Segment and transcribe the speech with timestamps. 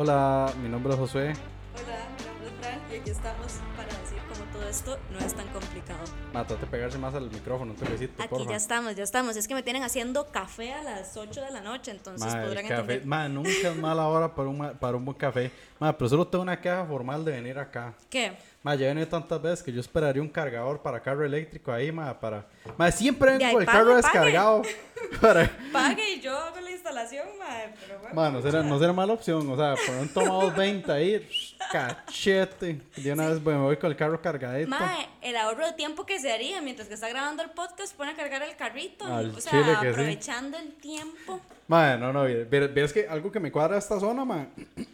[0.00, 1.32] Hola, mi nombre es Josué.
[1.74, 5.34] Hola, mi nombre es Fran y aquí estamos para decir cómo todo esto no es
[5.34, 5.98] tan complicado.
[6.32, 8.50] Mátate pegarse más al micrófono, te besito, Aquí porfa.
[8.50, 9.36] ya estamos, ya estamos.
[9.36, 12.46] Es que me tienen haciendo café a las 8 de la noche, entonces Ma, el
[12.46, 13.06] podrán café, entender.
[13.06, 15.50] ma, nunca es mala hora para un, para un buen café.
[15.80, 17.94] Ma, pero solo tengo una queja formal de venir acá.
[18.08, 18.38] ¿Qué?
[18.68, 21.90] Ma, ya he venido tantas veces que yo esperaría un cargador para carro eléctrico ahí,
[21.90, 22.46] ma, para...
[22.76, 24.02] Ma, siempre vengo con el pague, carro pague.
[24.02, 24.62] descargado.
[25.22, 25.50] para...
[25.72, 28.14] Pague y yo hago la instalación, madre, pero bueno.
[28.14, 31.26] Ma, no será, no será mala opción, o sea, poner un toma 220 ahí,
[31.72, 32.82] cachete.
[32.94, 34.68] De una vez bueno, me voy con el carro cargadito.
[34.68, 38.10] Mae, el ahorro de tiempo que se haría mientras que está grabando el podcast, pone
[38.10, 39.06] a cargar el carrito.
[39.06, 39.70] Al o sea, que sí.
[39.88, 41.40] aprovechando el tiempo.
[41.68, 44.48] Ma, no, no, ves que algo que me cuadra esta zona, ma,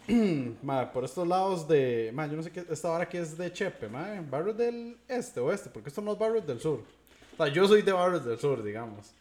[0.63, 3.53] ma, por estos lados de, ma, yo no sé qué, esta hora que es de
[3.53, 6.83] Chepe, ma, barrios del este, oeste, porque estos no es barrios del sur.
[7.33, 9.13] O sea, yo soy de barrios del sur, digamos.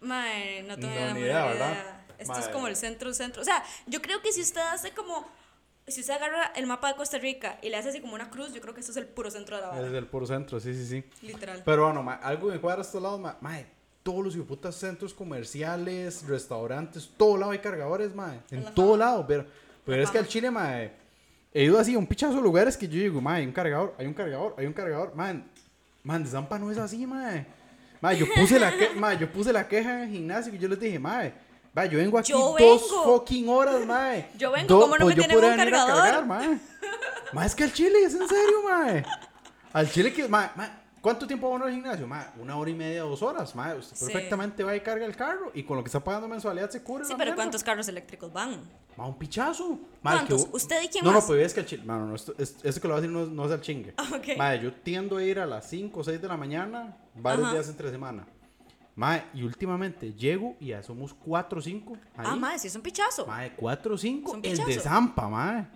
[0.00, 1.44] Mae, no tengo No, ni idea, idea.
[1.46, 2.00] ¿verdad?
[2.18, 2.52] Esto es Mae.
[2.52, 3.42] como el centro, centro.
[3.42, 5.26] O sea, yo creo que si usted hace como.
[5.88, 8.52] Si usted agarra el mapa de Costa Rica y le hace así como una cruz,
[8.52, 9.90] yo creo que esto es el puro centro de la Es vara.
[9.90, 11.04] del puro centro, sí, sí, sí.
[11.26, 11.62] Literal.
[11.64, 13.60] Pero bueno, ma, algo que me cuadra de estos lados, ma, ma,
[14.06, 19.04] todos los putas centros comerciales, restaurantes, todo lado hay cargadores, ma, en la todo fama.
[19.04, 19.44] lado, pero,
[19.84, 20.28] pero La es que al.
[20.28, 20.80] Chile, ma,
[21.52, 23.96] he ido así a un pichazo de lugares que yo digo, ma, hay un cargador,
[23.98, 25.50] hay un cargador, hay un cargador, man,
[26.04, 27.44] man, de Zampa no es así, ma.
[28.00, 30.68] Ma, yo puse la, que, ma, yo puse la queja en el gimnasio y yo
[30.68, 31.24] les dije, ma,
[31.76, 34.12] va, yo vengo aquí Yo dos fucking horas, ma.
[34.38, 35.96] Yo vengo, ¿cómo no me yo tienen un cargador?
[35.96, 36.60] cargar, ma.
[37.32, 39.02] Ma, es que al Chile, es en serio, ma.
[39.72, 40.70] Al Chile que, ma, ma,
[41.06, 42.04] ¿cuánto tiempo va uno al gimnasio?
[42.08, 43.72] Ma, una hora y media, dos horas, ma.
[43.76, 44.06] Usted Sí.
[44.06, 47.04] perfectamente va y carga el carro y con lo que está pagando mensualidad se cubre
[47.04, 47.36] Sí, pero mierda.
[47.36, 48.60] ¿cuántos carros eléctricos van?
[48.96, 49.78] Ma, un pichazo.
[50.02, 50.48] Ma, el que ¿Cuántos?
[50.50, 51.22] vo- ¿Usted y quién no, más?
[51.22, 53.02] No, pues es que Chile, ma, no, no, esto, es- esto que lo voy a
[53.02, 53.94] decir no, no es al chingue.
[54.16, 54.36] Ok.
[54.36, 57.54] Ma, yo tiendo a ir a las 5 o 6 de la mañana varios Ajá.
[57.54, 58.26] días entre semana.
[58.96, 61.96] Ma, y últimamente llego y ya somos 4 o 5.
[62.16, 63.26] Ah, madre, sí es un pichazo.
[63.26, 64.30] Mae, 4 o 5.
[64.32, 64.80] Son El de.
[64.80, 65.66] Zampa, mae.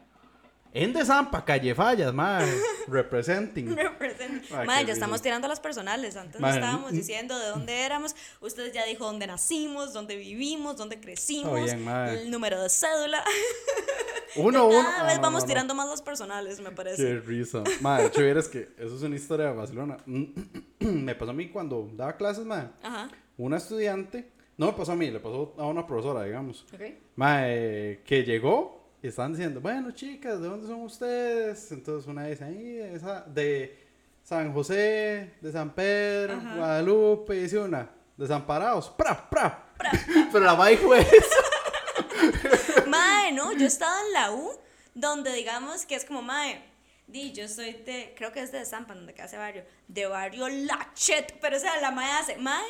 [0.73, 2.47] En de Zampa, calle Fallas, mae.
[2.87, 3.69] Representing.
[3.77, 6.17] Represent- Ah, Mae, qué ya estamos tirando las personales.
[6.17, 6.95] Antes Mae, no estábamos mm.
[6.95, 8.15] diciendo de dónde éramos.
[8.41, 13.23] Usted ya dijo dónde nacimos, dónde vivimos, dónde crecimos, bien, el número de cédula.
[14.37, 14.89] Uno, Cada uno.
[14.99, 15.49] Ah, vez no, vamos no, no.
[15.49, 17.03] tirando más las personales, me parece.
[17.03, 17.65] Qué risa.
[17.81, 19.97] Mae, de hecho, vieras que eso es una historia de Barcelona.
[20.79, 22.69] Me pasó a mí cuando daba clases, mae.
[22.83, 23.11] Ajá.
[23.37, 26.65] Una estudiante, no me pasó a mí, le pasó a una profesora, digamos.
[26.73, 26.81] Ok.
[27.17, 31.73] Mae, que llegó y estaban diciendo, bueno, chicas, ¿de dónde son ustedes?
[31.73, 33.89] Entonces una dice, ahí, esa, de
[34.23, 36.57] San José, de San Pedro, Ajá.
[36.57, 39.67] Guadalupe, y dice una, desamparados, pra, pra.
[40.33, 42.87] Pero la mae fue eso.
[42.89, 44.53] Mae, no, yo estaba en la U,
[44.95, 46.63] donde digamos que es como, Mae,
[47.07, 50.49] di, yo soy de, creo que es de Zampa, donde queda ese barrio, de barrio
[50.49, 52.67] Lachet, pero o sea, la Mae hace, Mae,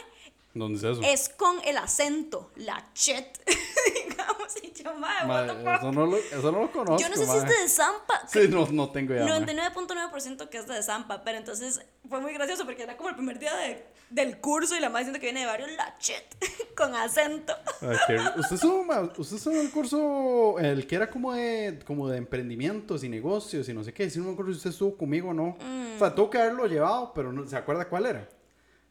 [0.55, 1.01] ¿Dónde es eso?
[1.05, 3.39] es con el acento, Lachet,
[4.09, 5.75] digamos, y yo, Mae, what the Mae, fuck.
[5.83, 6.99] eso, no lo, eso no lo conozco.
[7.01, 8.27] Yo no sé si es de Zampa.
[8.27, 9.25] Sí, no, no tengo idea.
[9.25, 9.47] mae.
[9.47, 13.39] 99.9% que es de Zampa, pero entonces fue muy gracioso porque era como el primer
[13.39, 16.37] día de- del curso y la madre diciendo que viene de barrio Lachet
[16.77, 17.55] con acento.
[18.09, 18.85] Qué- Usted estuvo,
[19.19, 23.69] usted estuvo en el curso, el que era como de, como de emprendimientos y negocios
[23.69, 24.11] y no sé qué.
[24.11, 25.57] Si no me acuerdo si usted estuvo conmigo o no.
[25.95, 28.29] O sea, tuvo que haberlo llevado, pero no se acuerda cuál era.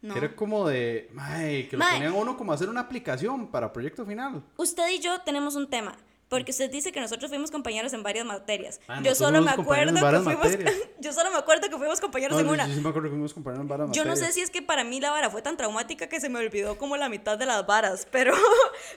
[0.02, 0.16] No.
[0.16, 1.96] Era como de, ay, que lo Mae.
[1.96, 4.42] ponían a uno como a hacer una aplicación para proyecto final.
[4.56, 5.96] Usted y yo tenemos un tema.
[6.29, 8.79] Porque usted dice que nosotros fuimos compañeros en varias materias.
[8.88, 10.73] Ah, yo solo me acuerdo que fuimos materias.
[11.00, 12.67] yo solo me acuerdo que fuimos compañeros No, en una.
[12.67, 14.28] yo sí me acuerdo que fuimos compañeros en varias Yo no materias.
[14.28, 16.78] sé si es que para mí la vara fue tan traumática que se me olvidó
[16.78, 18.35] como la mitad de las varas, pero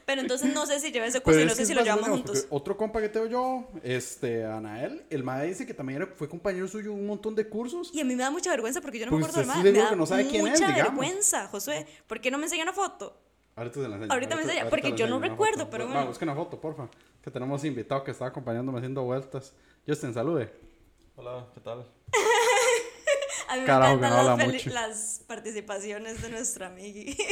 [0.04, 1.82] pero entonces no sé si llevé ese curso y no es sé si es lo
[1.84, 2.46] llevamos juntos.
[2.50, 6.92] Otro compa que tengo yo, este, Anael, el mae dice que también fue compañero suyo
[6.92, 7.90] un montón de cursos.
[7.94, 9.62] Y a mí me da mucha vergüenza porque yo no me Porque acuerdo del sí
[9.62, 9.72] mae.
[9.72, 10.98] le Me da que no sabe quién es, mucha digamos.
[10.98, 11.86] vergüenza, Josué.
[12.06, 13.16] ¿Por qué no me enseña una foto?
[13.54, 14.12] Ahorita se la enseño.
[14.12, 15.70] Ahorita me enseña, porque yo no recuerdo, foto.
[15.70, 16.06] pero Va, bueno.
[16.08, 16.88] busca una foto, porfa.
[17.22, 19.52] Que tenemos invitado que está acompañándome haciendo vueltas.
[19.86, 20.52] Justin, salude.
[21.16, 21.86] Hola, ¿qué tal?
[23.48, 27.14] A mí me Carajo, que encantan no las, las participaciones de nuestra amigui.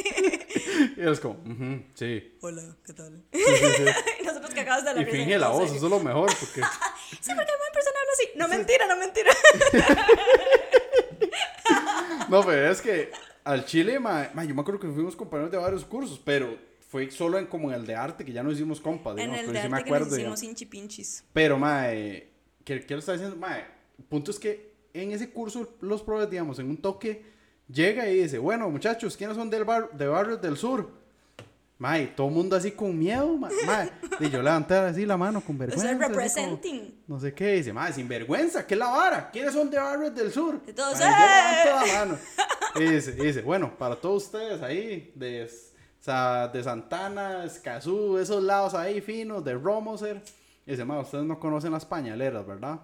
[0.96, 2.36] Y es como, "Ujú, sí.
[2.42, 3.22] Hola, ¿qué tal?
[3.32, 3.84] Sí, sí, sí.
[4.24, 6.26] nosotros que acabas de la Y finge la voz, eso es lo mejor.
[6.26, 6.60] Porque,
[7.20, 8.28] Sí, porque una persona habla así.
[8.36, 9.30] No, mentira, no, mentira.
[12.28, 13.10] no, pero es que
[13.50, 16.56] al Chile, ma, ma, yo me acuerdo que fuimos compañeros de varios cursos, pero
[16.88, 19.12] fue solo en como en el de arte que ya no hicimos compas.
[19.12, 20.16] en digamos, el pero de sí me arte que nos acuerdo.
[20.16, 20.42] hicimos digamos.
[20.42, 21.24] hinchi pinchis.
[21.32, 22.28] Pero, mae,
[22.64, 23.36] ¿qué, qué le está diciendo?
[23.36, 23.64] Mae,
[23.98, 27.24] el punto es que en ese curso los profes, digamos, en un toque,
[27.68, 30.90] llega y dice, bueno, muchachos, ¿quiénes son del bar, de barrios del sur?
[31.80, 33.90] Mae, todo el mundo así con miedo, ma- mae.
[34.20, 35.82] Y yo levanté así la mano con O vergüenza.
[35.82, 37.02] sea, así como, representing.
[37.08, 39.30] no sé qué, dice, mae, sin vergüenza, ¿qué es la vara?
[39.30, 40.60] ¿Quiénes son de barrios del sur?
[40.68, 41.88] Y todos, Mae, yo levanto ¡eh!
[41.92, 42.18] la mano.
[42.76, 45.50] Y dice, y dice, bueno, para todos ustedes ahí, de,
[46.52, 50.22] de Santana, Escazú, esos lados ahí finos, de Romoser,
[50.66, 52.78] Y dice, ma, ustedes no conocen las pañaleras, ¿verdad?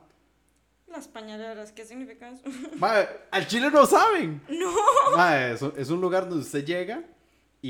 [0.88, 2.42] Las pañaleras, ¿qué significa eso?
[2.78, 2.94] Ma,
[3.30, 4.40] al chile no saben.
[4.48, 4.70] No.
[5.16, 7.02] Ma, es, es un lugar donde usted llega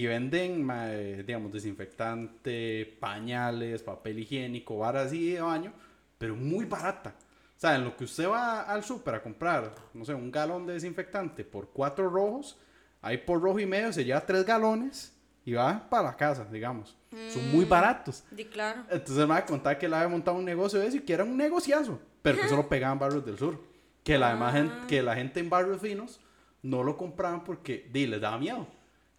[0.01, 5.73] y venden, ma, digamos, desinfectante, pañales, papel higiénico, varas así de baño,
[6.19, 7.15] pero muy barata.
[7.57, 10.67] O sea, en lo que usted va al súper a comprar, no sé, un galón
[10.67, 12.59] de desinfectante por cuatro rojos,
[13.01, 15.15] ahí por rojo y medio se lleva tres galones
[15.45, 16.97] y va para la casa, digamos.
[17.31, 18.25] Son muy baratos.
[18.31, 18.83] Di claro.
[18.91, 21.15] Entonces me va a contar que él había montado un negocio de eso y que
[21.15, 23.59] era un negociazo, pero que solo pegaban barrios del sur.
[24.05, 26.21] Que la, demás gen- que la gente en barrios finos
[26.63, 28.67] no lo compraban porque di, les daba miedo.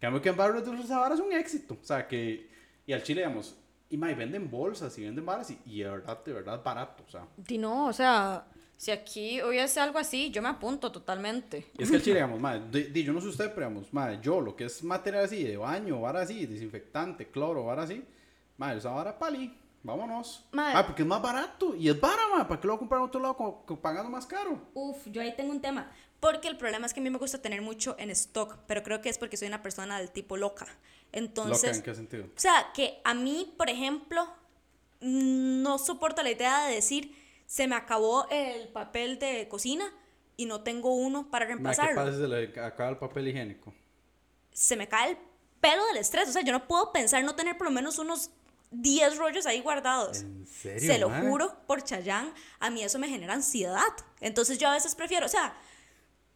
[0.00, 1.76] Cambio que en barrios del sur esa vara es un éxito.
[1.80, 2.48] O sea que,
[2.86, 3.56] y al chile, digamos,
[3.90, 7.02] y mae, venden bolsas y venden varas y, y de verdad, de verdad barato.
[7.06, 8.44] O sea, Di no, o sea,
[8.76, 11.66] si aquí hubiese algo así, yo me apunto totalmente.
[11.76, 13.92] y es que el chile, digamos, mae, di, di, yo no sé usted, pero digamos,
[13.92, 18.04] mae, yo lo que es material así de baño, vara así, desinfectante, cloro, vara así,
[18.56, 19.56] mae, esa vara pali.
[19.80, 20.44] Vámonos.
[20.52, 20.74] Mae.
[20.76, 21.74] Ah, porque es más barato.
[21.76, 22.44] Y es barato, mae.
[22.46, 24.60] ¿Para qué lo voy a comprar en otro lado co- co- pagando más caro?
[24.74, 25.90] Uf, yo ahí tengo un tema.
[26.20, 29.00] Porque el problema es que a mí me gusta tener mucho en stock, pero creo
[29.00, 30.66] que es porque soy una persona del tipo loca.
[31.12, 32.24] Entonces, Loca, ¿en qué sentido?
[32.24, 34.28] o sea, que a mí, por ejemplo,
[35.00, 37.16] no soporto la idea de decir,
[37.46, 39.90] se me acabó el papel de cocina
[40.36, 41.94] y no tengo uno para Ma, ¿Qué reemplazarlo.
[41.94, 43.72] pasa si se le acaba el papel higiénico?
[44.52, 45.18] Se me cae el
[45.60, 46.28] pelo del estrés.
[46.28, 48.30] O sea, yo no puedo pensar no tener por lo menos unos
[48.70, 50.20] 10 rollos ahí guardados.
[50.20, 53.80] ¿En serio, Se lo juro por Chayán, a mí eso me genera ansiedad.
[54.20, 55.56] Entonces yo a veces prefiero, o sea,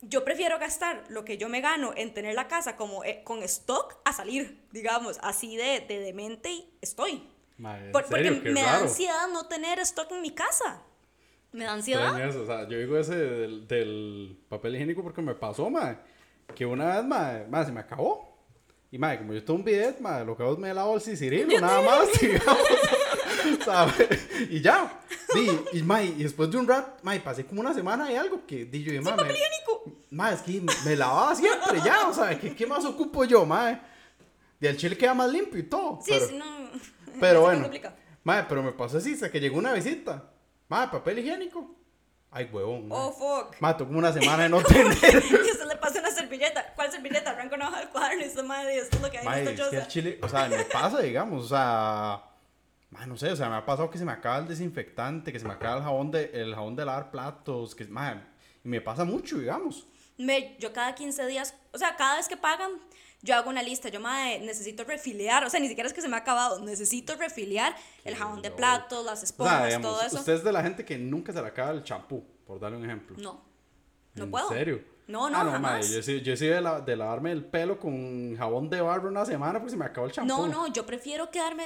[0.03, 3.43] yo prefiero gastar lo que yo me gano en tener la casa como eh, con
[3.45, 7.29] stock a salir, digamos, así de, de demente y estoy.
[7.59, 8.33] Ma, ¿en Por- serio?
[8.35, 8.85] porque Qué me da raro.
[8.85, 10.83] ansiedad no tener stock en mi casa.
[11.53, 12.19] Me da ansiedad.
[12.29, 16.01] Eso, o sea, yo digo ese del, del papel higiénico porque me pasó, ma,
[16.55, 18.33] que una vez, ma, ma, se me acabó.
[18.91, 21.01] Y, ma, como yo tengo un bidet, ma, lo que hago es me lavo el
[21.01, 22.59] cicirilo, nada más, digamos.
[23.65, 24.29] ¿sabes?
[24.51, 25.01] Y ya.
[25.35, 28.17] Di, y, ma, y después de un rato, ma, y pasé como una semana y
[28.17, 28.99] algo que, di yo, y,
[30.13, 30.33] ma, me- higiénico.
[30.33, 33.81] Ma, es que me, lavaba siempre, ya, o sea, ¿qué, qué más ocupo yo, ma?
[34.61, 35.99] Y el chile queda más limpio y todo.
[36.03, 36.71] Sí, pero, sí, no.
[37.21, 37.97] pero me bueno, complica.
[38.23, 40.31] ma, pero me pasó así, hasta que llegó una visita.
[40.69, 41.77] Ma, papel higiénico.
[42.31, 42.87] Ay, huevón.
[42.91, 43.61] Oh, fuck.
[43.61, 44.87] Ma, tengo como una semana de no tener.
[45.03, 46.73] y usted le pasa una servilleta.
[46.75, 47.31] ¿Cuál servilleta?
[47.31, 49.49] Arranca una hoja del cuaderno y esta madre, esto es lo que hay Ma, en
[49.49, 52.23] es esta que el chile, o sea, me pasa, digamos, o sea.
[52.91, 55.39] Ma, no sé, o sea, me ha pasado que se me acaba el desinfectante, que
[55.41, 58.23] se me acaba el jabón de, el jabón de lavar platos, que, ma,
[58.65, 59.87] y me pasa mucho, digamos.
[60.25, 62.71] Me, yo cada 15 días, o sea, cada vez que pagan,
[63.23, 63.89] yo hago una lista.
[63.89, 65.45] Yo, madre, necesito refiliar.
[65.45, 66.61] O sea, ni siquiera es que se me ha acabado.
[66.61, 67.75] Necesito refiliar
[68.05, 70.19] el jabón de platos, las O sea, esponjas, digamos, todo eso.
[70.19, 72.85] usted es de la gente que nunca se le acaba el champú, por darle un
[72.85, 73.17] ejemplo.
[73.19, 73.43] No.
[74.15, 74.49] No ¿En puedo.
[74.49, 74.85] serio?
[75.09, 75.73] No, no, ah, no, jamás.
[75.85, 79.09] madre, yo sí, yo sí de, la- de lavarme el pelo con jabón de barro
[79.09, 80.29] una semana porque se me acabó el champú.
[80.29, 81.65] No, no, yo prefiero quedarme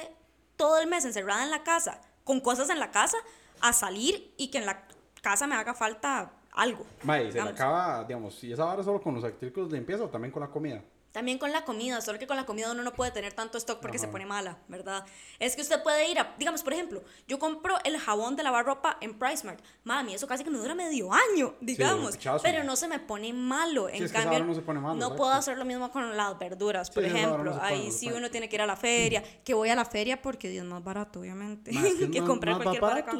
[0.55, 3.17] todo el mes encerrada en la casa, con cosas en la casa,
[3.61, 4.87] a salir y que en la
[5.21, 6.85] casa me haga falta algo.
[7.03, 10.09] Mae, se le acaba, digamos, y esa vara solo con los artículos de limpieza o
[10.09, 10.83] también con la comida.
[11.09, 13.79] También con la comida, solo que con la comida uno no puede tener tanto stock
[13.79, 15.03] porque se pone mala, ¿verdad?
[15.39, 18.65] Es que usted puede ir a, digamos, por ejemplo, yo compro el jabón de lavar
[18.65, 19.59] ropa en PriceMart.
[19.83, 22.17] Mami, eso casi que me dura medio año, digamos.
[22.17, 22.43] pichazo.
[22.43, 23.89] pero no se me pone malo.
[23.89, 26.15] En es que esa cambio, no se pone malo, no puedo hacer lo mismo con
[26.15, 27.59] las verduras, por Sí, no ejemplo.
[27.63, 29.85] Ahí no se sí uno tiene que ir a la feria, que voy a la
[29.85, 33.17] feria porque Dios más barato, obviamente, es que que más- comprar más cualquier barato, acá.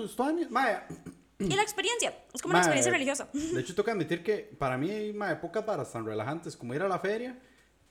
[1.39, 3.29] Y la experiencia, es como una mae, experiencia religiosa.
[3.34, 6.74] De hecho, tengo que admitir que para mí hay mae, pocas varas tan relajantes como
[6.74, 7.38] ir a la feria,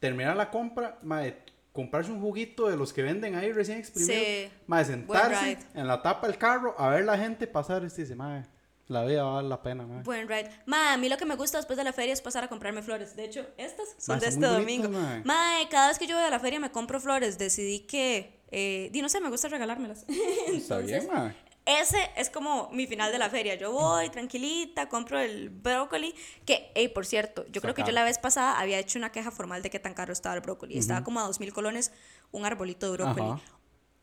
[0.00, 4.48] terminar la compra, mae, comprarse un juguito de los que venden ahí recién exprimido, Sí.
[4.66, 8.44] Buen sentarse en la tapa del carro a ver la gente pasar y dice, mae,
[8.88, 10.02] la vida vale la pena, mae.
[10.02, 10.48] Buen ride.
[10.64, 12.82] Ma, a mí lo que me gusta después de la feria es pasar a comprarme
[12.82, 13.14] flores.
[13.16, 14.88] De hecho, estas son Ma, de son este domingo.
[14.88, 15.22] mae.
[15.24, 17.36] Ma, cada vez que yo voy a la feria me compro flores.
[17.36, 20.04] Decidí que, eh, di, no sé, me gusta regalármelas.
[20.48, 21.34] Está bien, mae.
[21.66, 23.56] Ese es como mi final de la feria.
[23.56, 26.14] Yo voy tranquilita, compro el brócoli.
[26.44, 27.92] Que, hey, por cierto, yo creo que yo Saca.
[27.92, 30.78] la vez pasada había hecho una queja formal de qué tan caro estaba el brócoli.
[30.78, 31.92] Estaba como a dos mil colones
[32.30, 33.26] un arbolito de brócoli.
[33.26, 33.40] Ajá.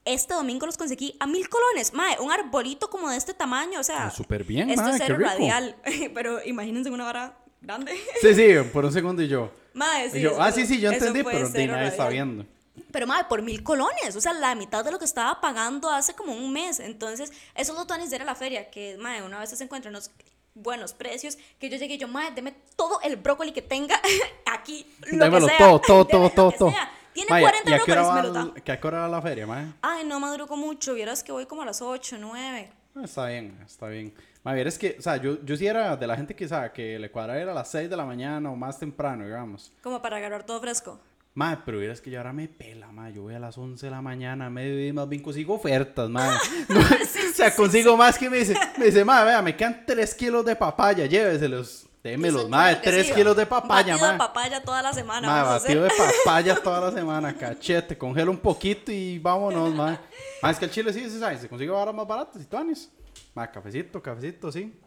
[0.04, 1.94] Este domingo los conseguí a mil colones.
[1.94, 3.80] Mae, un arbolito como de este tamaño.
[3.80, 5.78] O sea, súper bien, esto mae, es cero radial.
[6.14, 7.94] Pero imagínense una vara grande.
[8.22, 9.52] Sí, sí, por un segundo y yo.
[9.74, 12.46] Mae, sí, y yo, ah, sí, sí, yo entendí, pero nadie está viendo.
[12.94, 14.16] Pero, madre, por mil colones.
[14.16, 16.80] O sea, la mitad de lo que estaba pagando hace como un mes.
[16.80, 19.94] Entonces, esos los tonis de ir a la feria, que, madre, una vez se encuentran
[19.94, 20.12] unos
[20.54, 24.00] buenos precios, que yo llegué y yo, madre, deme todo el brócoli que tenga
[24.46, 24.86] aquí.
[25.12, 25.68] Lo Démelo que sea.
[25.68, 26.74] todo, todo, todo, lo todo, todo.
[27.14, 28.62] Tiene Mae, 40 ¿y a qué hora brócolis, me lo da.
[28.62, 29.74] que a qué hora va la feria, mae?
[29.82, 30.94] Ay, no madrugo mucho.
[30.94, 32.72] Vieras que voy como a las 8, 9.
[32.96, 34.14] Ah, Está bien, está bien.
[34.44, 36.48] A ver, es que, o sea, yo, yo sí era de la gente que, o
[36.48, 39.72] sea, que le cuadrara ir a las 6 de la mañana o más temprano, digamos.
[39.82, 41.00] Como para agarrar todo fresco.
[41.36, 43.14] Madre, pero vieras que yo ahora me pela, madre.
[43.14, 46.38] Yo voy a las 11 de la mañana, medio y más bien consigo ofertas, madre.
[46.70, 50.46] o sea, consigo más que me dice, me dice, madre, vea, me quedan 3 kilos
[50.46, 51.88] de papaya, lléveselos.
[52.04, 55.26] Démelos, madre, claro que 3 sí, kilos de papaya, batido de papaya toda la semana.
[55.26, 55.80] Madre, hacer.
[55.80, 60.00] batido de papaya toda la semana, cachete, congela un poquito y vámonos, madre.
[60.42, 62.92] Madre, es que el chile sí, sí, sabe, se consigue ahora más barato, y tuanis.
[63.34, 64.78] Madre, cafecito, cafecito, sí.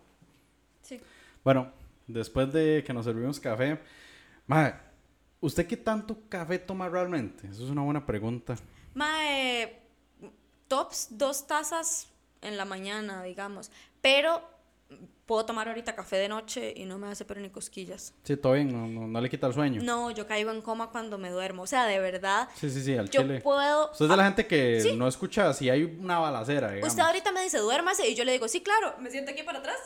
[0.82, 1.00] Sí.
[1.42, 1.72] Bueno,
[2.06, 3.80] después de que nos servimos café,
[4.46, 4.74] madre,
[5.40, 7.46] ¿usted qué tanto café toma realmente?
[7.48, 8.56] Eso es una buena pregunta.
[8.94, 9.80] Mae,
[10.68, 12.08] tops dos tazas
[12.42, 13.70] en la mañana, digamos.
[14.00, 14.42] Pero
[15.26, 18.14] puedo tomar ahorita café de noche y no me hace pero ni cosquillas.
[18.22, 19.82] Sí, todo bien, no, no, no le quita el sueño.
[19.82, 21.62] No, yo caigo en coma cuando me duermo.
[21.62, 23.40] O sea, de verdad, Sí, sí, sí, al yo chile.
[23.40, 23.90] puedo...
[23.90, 24.92] Usted es de la gente que Sí.
[24.96, 26.90] no escucha si hay una balacera, digamos.
[26.92, 29.58] Usted ahorita me dice, duérmase, y yo le digo, sí, claro, me siento aquí para
[29.58, 29.76] atrás.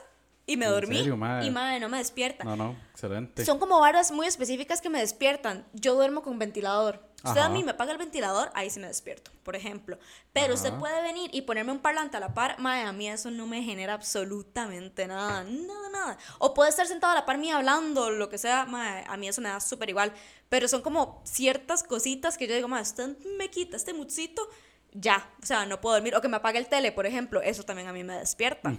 [0.50, 0.96] Y me ¿En dormí.
[0.96, 1.14] serio?
[1.14, 2.42] Y madre, no me despierta.
[2.42, 3.44] No, no, excelente.
[3.44, 5.64] Son como varas muy específicas que me despiertan.
[5.74, 7.08] Yo duermo con ventilador.
[7.22, 9.96] Usted a mí me paga el ventilador, ahí sí me despierto, por ejemplo.
[10.32, 10.78] Pero usted Ajá.
[10.78, 13.62] puede venir y ponerme un parlante a la par, mae, a mí eso no me
[13.62, 16.18] genera absolutamente nada, nada, nada.
[16.38, 19.28] O puede estar sentado a la par mía hablando, lo que sea, mae, a mí
[19.28, 20.12] eso me da súper igual.
[20.48, 24.48] Pero son como ciertas cositas que yo digo, mae, usted me quita este mutsito,
[24.92, 26.16] ya, o sea, no puedo dormir.
[26.16, 28.72] O que me apague el tele, por ejemplo, eso también a mí me despierta.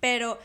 [0.00, 0.38] Pero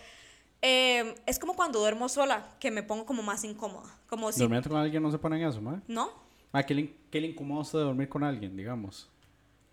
[0.62, 3.90] eh, es como cuando duermo sola, que me pongo como más incómoda.
[4.08, 5.82] Como si, Durmiendo con alguien no se ponen eso, ¿ma?
[5.88, 6.10] ¿no?
[6.52, 9.10] Ma, ¿qué le, qué le incomoda usted de dormir con alguien, digamos?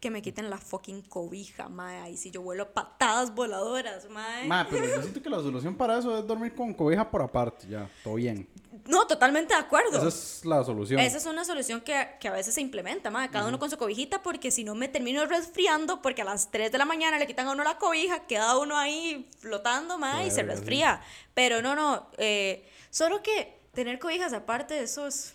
[0.00, 2.12] Que me quiten la fucking cobija, mae.
[2.12, 4.47] Y si yo vuelo patadas voladoras, mae.
[4.47, 7.67] Ma, pero yo siento que la solución para eso es dormir con cobija por aparte,
[7.69, 8.49] ya, todo bien.
[8.87, 9.99] No, totalmente de acuerdo.
[9.99, 11.00] Esa es la solución.
[11.00, 13.28] Esa es una solución que, que a veces se implementa, mae.
[13.28, 16.71] Cada uno con su cobijita, porque si no me termino resfriando, porque a las 3
[16.71, 20.31] de la mañana le quitan a uno la cobija, queda uno ahí flotando, mae, y
[20.31, 20.43] se sí.
[20.43, 21.00] resfría.
[21.35, 22.09] Pero no, no.
[22.19, 25.35] eh, solo que tener cobijas aparte, eso es.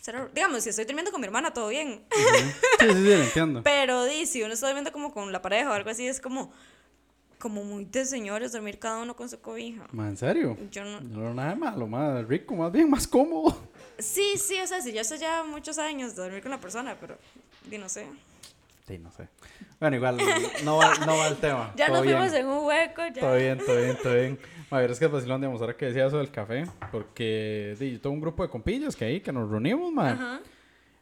[0.00, 2.04] Cero- Digamos, si estoy durmiendo con mi hermana, todo bien.
[2.10, 2.22] Sí,
[2.80, 3.62] sí, sí, lo entiendo.
[3.62, 6.52] Pero di, si uno está durmiendo como con la pareja o algo así, es como,
[7.38, 9.86] como muy de señores dormir cada uno con su cobija.
[9.92, 10.56] Ma, ¿en serio?
[10.70, 11.00] Yo no.
[11.00, 13.68] No, nada de malo, más rico, más bien, más cómodo.
[13.98, 16.96] Sí, sí, o sea, si yo sé ya muchos años de dormir con la persona,
[17.00, 17.18] pero
[17.68, 18.06] di, no sé.
[18.90, 19.28] Sí, no sé.
[19.78, 20.18] Bueno, igual,
[20.64, 21.72] no va, no va el tema.
[21.76, 23.20] Ya todo nos fuimos en un hueco, ya.
[23.20, 24.38] Todo bien, todo bien, todo bien.
[24.68, 27.92] A ver, es que es vacilón, digamos, ahora que decía eso del café, porque di,
[27.92, 30.10] yo tengo un grupo de compillas que ahí, que nos reunimos, ma.
[30.10, 30.40] Ajá.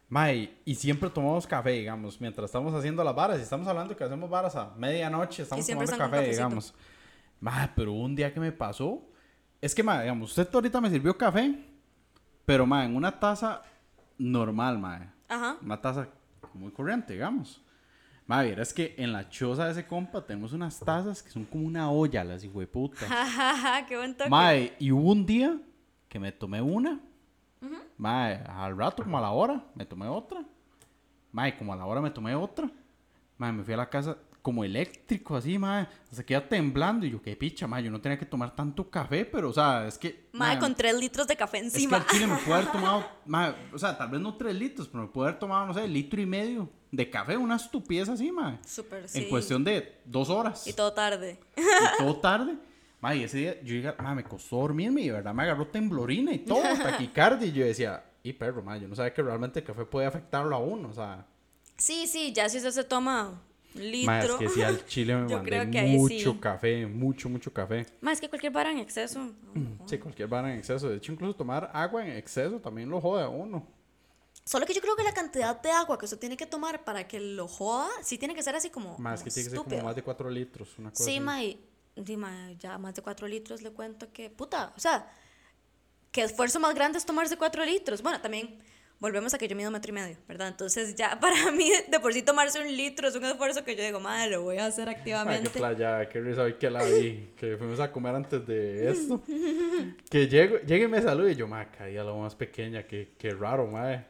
[0.07, 3.39] Ma, y, siempre tomamos café, digamos, mientras estamos haciendo las varas.
[3.39, 6.75] Y estamos hablando que hacemos varas a medianoche, estamos tomando café, digamos.
[7.39, 9.01] Ma, pero un día que me pasó,
[9.59, 11.55] es que, ma, digamos, usted ahorita me sirvió café,
[12.45, 13.63] pero, ma, en una taza
[14.19, 15.11] normal, ma.
[15.27, 15.57] Ajá.
[15.59, 16.07] Una taza
[16.53, 17.63] muy corriente, digamos.
[18.29, 21.65] Ma, es que en la choza de ese compa tenemos unas tazas que son como
[21.65, 23.09] una olla, las hijueputas.
[23.87, 24.29] Qué buen toque.
[24.29, 25.59] Mae, y hubo un día
[26.07, 26.99] que me tomé una.
[27.97, 30.45] Mae, al rato, como a la hora, me tomé otra.
[31.31, 32.69] Mae, como a la hora me tomé otra.
[33.39, 35.87] Mae, me fui a la casa como eléctrico, así, mae.
[36.11, 37.07] Se queda temblando.
[37.07, 37.81] Y yo, qué picha, mae.
[37.81, 40.29] Yo no tenía que tomar tanto café, pero, o sea, es que.
[40.33, 41.97] Mae, con tres litros de café es que encima.
[41.97, 45.05] al chile me puedo haber tomado, mae, o sea, tal vez no tres litros, pero
[45.05, 48.57] me puedo haber tomado, no sé, litro y medio de café, una estupidez así, mae.
[48.65, 49.23] Súper, sí.
[49.23, 51.39] En cuestión de dos horas Y todo tarde.
[51.55, 52.57] y todo tarde.
[53.01, 55.67] Ma, y ese día yo llegué, ma, me costó dormirme y de verdad me agarró
[55.67, 57.47] temblorina y todo, taquicardia.
[57.47, 60.55] Y yo decía, y perro, ma, yo no sabía que realmente el café puede afectarlo
[60.55, 61.25] a uno, o sea.
[61.77, 63.41] Sí, sí, ya si usted se toma
[63.73, 64.05] litro.
[64.07, 65.65] Ma, es que sí, al chile me mandé
[65.97, 66.37] mucho sí.
[66.39, 67.85] café, mucho, mucho café.
[68.01, 69.31] Más es que cualquier vara en exceso.
[69.85, 70.89] Sí, cualquier vara en exceso.
[70.89, 73.65] De hecho, incluso tomar agua en exceso también lo jode a uno.
[74.49, 77.07] Solo que yo creo que la cantidad de agua que usted tiene que tomar para
[77.07, 78.97] que lo joda, sí tiene que ser así como.
[78.97, 81.19] Más como que tiene que ser como más de 4 litros, una cosa Sí, así.
[81.19, 81.59] ma, y-
[81.95, 84.31] di, ma, ya más de 4 litros le cuento que.
[84.31, 85.07] Puta, o sea,
[86.11, 88.01] ¿qué esfuerzo más grande es tomarse 4 litros?
[88.01, 88.57] Bueno, también
[88.99, 90.47] volvemos a que yo mido metro y medio, ¿verdad?
[90.47, 93.83] Entonces, ya para mí, de por sí tomarse un litro es un esfuerzo que yo
[93.83, 95.49] digo, madre, lo voy a hacer Ay, qué activamente.
[95.51, 99.21] playa, qué risa hoy que la vi, que fuimos a comer antes de esto.
[100.09, 103.29] que llego, llegue y me saluda y yo, ma, caía la más pequeña, qué, qué
[103.35, 104.07] raro, ma.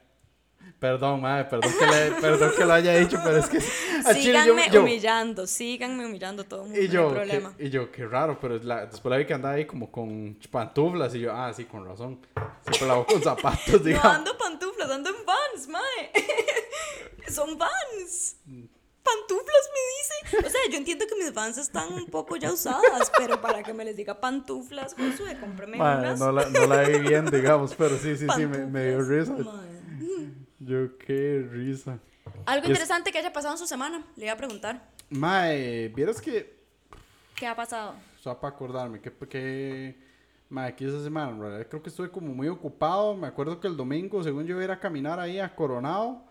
[0.80, 3.74] Perdón, ma, perdón que, le, perdón que lo haya dicho, pero es que chile
[4.06, 7.54] yo- síganme yo- humillando, síganme humillando todo el mundo, y no yo, hay problema.
[7.58, 10.38] qué, y yo, qué raro, pero la- después la vi que andaba ahí como con
[10.50, 12.20] pantuflas y yo, ah, sí, con razón.
[12.64, 14.06] Siempre la hago con zapatos, No digamos.
[14.16, 16.12] ando pantuflas, ando en vans, mae.
[17.30, 18.38] Son vans.
[19.04, 20.48] Pantuflas me dice.
[20.48, 23.74] O sea, yo entiendo que mis vans están un poco ya usadas, pero para que
[23.74, 26.20] me les diga pantuflas, Josué, cómprame Ma, unas.
[26.20, 29.34] no, la, no la vi bien, digamos, pero sí, sí, sí, me, me dio risa.
[29.34, 29.69] mae.
[30.60, 32.00] Yo, qué risa.
[32.46, 34.82] Algo Es- interesante que haya pasado en su semana, le iba a preguntar.
[35.10, 36.60] Mae, vieras que
[37.36, 37.96] ¿Qué ha pasado?
[38.20, 39.96] O sea, para acordarme, que, que
[40.50, 43.16] Mae, aquí esa semana, en realidad creo que estuve como muy ocupado.
[43.16, 46.22] Me acuerdo que el domingo, según yo, iba a ir a caminar ahí a Coronado,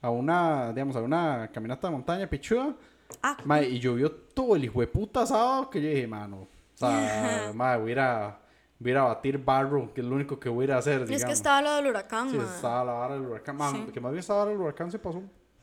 [0.00, 2.74] a una, digamos, a una caminata de montaña pichuda.
[3.22, 6.48] Ah, Mae, y llovió todo el hijo de puta sábado que yo dije, mano, o
[6.74, 8.40] sea, mae, voy a ir a,
[8.78, 10.78] voy a ir a batir barro, que es lo único que voy a ir a
[10.78, 11.16] hacer, digamos.
[11.20, 12.44] es que estaba lo del huracán, Sí, ma.
[12.54, 13.56] estaba la vara del huracán.
[13.56, 13.86] Ma, Sí.
[13.92, 15.22] Que más bien esa vara del huracán se pasó.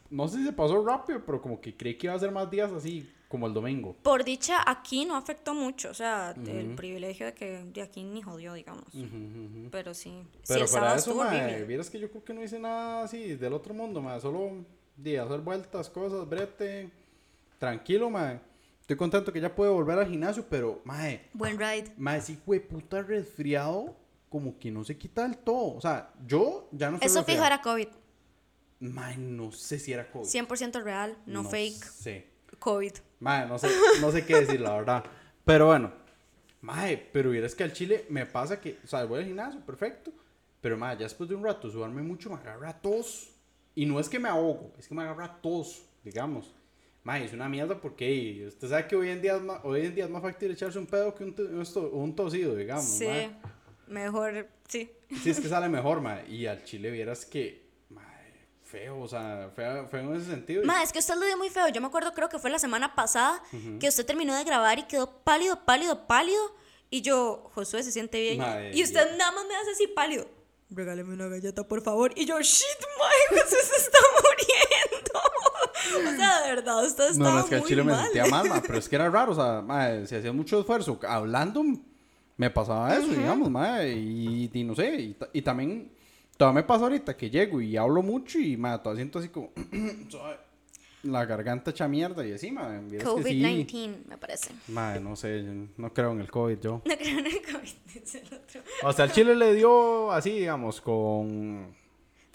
[0.10, 2.50] No sé si se pasó rápido, pero como que creí que iba a ser más
[2.50, 3.95] días así, como el domingo.
[4.03, 8.22] Por dicha, aquí no afectó mucho, o sea, el privilegio de que de aquí ni
[8.22, 8.86] jodió, digamos.
[9.72, 10.12] Pero sí,
[10.43, 11.63] sí, Pero el sábado para eso, estuvo ma, horrible.
[11.65, 14.19] vieras que yo creo que no hice nada así del otro mundo, ma.
[14.19, 14.51] Solo
[14.95, 16.89] de hacer vueltas, cosas, brete.
[17.57, 18.39] Tranquilo, ma.
[18.86, 21.92] Estoy contento que ya puedo volver al gimnasio, pero, mae, Buen ride.
[21.98, 23.98] mae, sí fue puta resfriado,
[24.30, 25.75] como que no se quita del todo.
[25.75, 27.88] O sea, yo ya no estoy Eso fijo era COVID.
[28.82, 30.27] Mae, no sé si era COVID.
[30.27, 31.84] 100% real, no, fake.
[31.84, 32.27] sé.
[32.60, 32.92] COVID.
[33.22, 33.70] Mae, no sé,
[34.01, 35.04] no sé qué decir, la verdad.
[35.44, 35.92] Pero bueno,
[36.62, 40.12] mae, pero vieras que al chile me pasa que, o sea, voy al gimnasio, perfecto.
[40.62, 43.32] Pero mae, ya después de un rato, sudarme mucho, me agarra tos.
[43.74, 46.54] Y no es que me ahogo, es que me agarra tos, digamos.
[47.05, 49.95] Mae, es una mierda porque usted sabe que hoy en día es más, hoy en
[49.95, 52.83] día es más fácil echarse un pedo que un, to- un tosido, digamos.
[52.85, 53.31] Sí, mae.
[53.88, 54.91] mejor, sí.
[55.21, 56.27] Sí, es que sale mejor, mae.
[56.27, 58.33] Y al chile vieras que, mae,
[58.63, 60.63] feo, o sea, feo, feo en ese sentido.
[60.63, 61.67] y- Ma, es que usted lo dio muy feo.
[61.69, 63.41] Yo me acuerdo, creo que fue la semana pasada,
[63.79, 66.41] que usted terminó de grabar y quedó pálido, pálido, pálido.
[66.89, 68.39] Y yo, Josué se siente bien.
[68.39, 70.27] Mae, y usted nada más me hace así pálido.
[70.71, 72.12] Regáleme una galleta, por favor.
[72.15, 75.21] Y yo, shit, mae, Jesús se está muriendo.
[76.13, 78.04] o sea, de verdad, usted estaba No, no, es que al chile me mal.
[78.04, 81.00] sentía mal, ma, pero es que era raro, o sea, ma, si hacía mucho esfuerzo
[81.08, 81.63] hablando,
[82.38, 85.92] me pasaba eso, digamos, ma, y, y no sé, y, y también,
[86.38, 89.51] todavía me pasa ahorita que llego y hablo mucho y, ma, todavía siento así como,
[91.04, 94.50] la garganta hecha mierda y así, ma, vieras que sí, COVID-19, me parece.
[94.70, 95.44] ma, no sé,
[95.77, 96.82] no creo en el COVID yo.
[96.84, 98.62] No creo en el COVID, dice el otro.
[98.84, 101.75] O sea, el chile le dio así, digamos, con,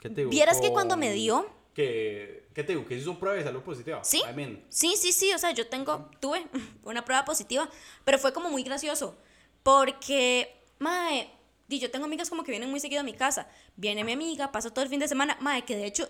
[0.00, 0.30] ¿qué te digo?
[0.30, 2.87] Vieras que cuando me Con- dio, Que, ¿qué te digo?
[2.87, 4.05] Que hizo prueba y salió positiva.
[4.05, 4.23] Sí.
[4.31, 6.47] I mean, Sí, sí, sí, o sea, yo tengo, tuve
[6.85, 7.69] una prueba positiva,
[8.05, 9.16] pero fue como muy gracioso,
[9.62, 11.31] porque, mae,
[11.68, 14.53] di, yo tengo amigas como que vienen muy seguido a mi casa, viene mi amiga,
[14.53, 16.09] pasa todo el fin de semana, mae, que de hecho,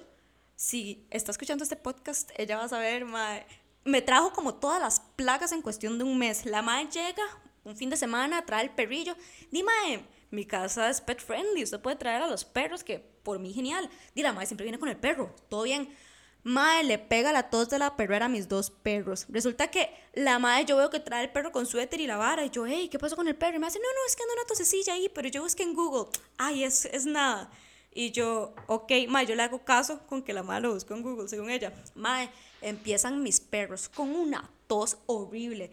[0.56, 3.46] si está escuchando este podcast, ella va a saber, mae,
[3.84, 7.22] me trajo como todas las plagas en cuestión de un mes, la mae llega
[7.62, 9.14] un fin de semana, trae el perrillo,
[9.52, 13.38] di, mae, mi casa es pet friendly, usted puede traer a los perros, que por
[13.38, 15.88] mí genial, di, la mae siempre viene con el perro, todo bien,
[16.42, 19.26] Mae, le pega la tos de la perrera a mis dos perros.
[19.28, 22.44] Resulta que la madre, yo veo que trae el perro con suéter y la vara.
[22.44, 23.56] Y yo, hey, ¿qué pasó con el perro?
[23.56, 25.74] Y me hace, no, no, es que anda una tosecilla ahí, pero yo busqué en
[25.74, 26.10] Google.
[26.38, 27.50] Ay, es, es nada.
[27.92, 31.02] Y yo, ok, mae, yo le hago caso con que la madre lo buscó en
[31.02, 31.72] Google, según ella.
[31.94, 32.30] Mae,
[32.62, 35.72] empiezan mis perros con una tos horrible.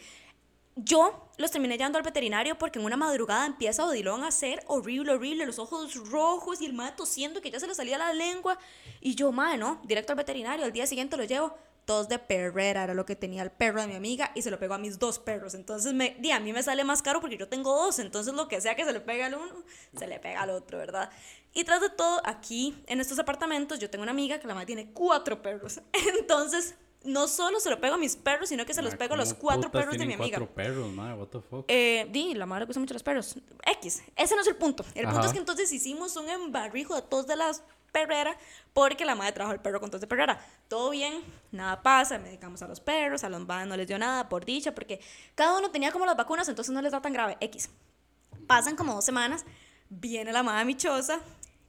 [0.78, 5.12] Yo los terminé llevando al veterinario porque en una madrugada empieza Odilon a ser horrible,
[5.13, 8.60] horrible, los ojos rojos y el madre tosiendo que ya se le salía la lengua.
[9.02, 11.58] Y yo, madre, no, directo al veterinario, al día siguiente lo llevo.
[11.86, 14.60] Tos de perrera era lo que tenía el perro de mi amiga y se lo
[14.60, 15.56] pegó a mis dos perros.
[15.56, 17.98] Entonces, me, di, a mí me sale más caro porque yo tengo dos.
[17.98, 19.63] Entonces, lo que sea que se le pegue al uno,
[19.98, 21.10] se le pega al otro, ¿verdad?
[21.54, 24.68] Y tras de todo, aquí en estos apartamentos, yo tengo una amiga que la madre
[24.68, 25.80] tiene cuatro perros.
[26.20, 29.14] Entonces, no solo se lo pego a mis perros, sino que se los ma, pego
[29.14, 30.38] a los ¿cómo cuatro perros de mi amiga.
[30.38, 31.66] cuatro perros, ma, what the fuck.
[31.68, 33.36] Eh, di, la madre le gustan mucho los perros.
[33.66, 34.04] X.
[34.16, 34.84] Ese no es el punto.
[34.94, 35.28] El punto Ajá.
[35.28, 38.38] es que entonces hicimos un embarrijo de de las perreras
[38.74, 40.40] porque la madre trajo el perro con tos de perrera.
[40.68, 44.30] Todo bien, nada pasa, medicamos a los perros, a los madres no les dio nada,
[44.30, 45.00] por dicha, porque
[45.36, 47.38] cada uno tenía como las vacunas, entonces no les da tan grave.
[47.40, 47.70] X.
[48.46, 49.46] Pasan como dos semanas,
[49.90, 51.20] viene la madre michosa.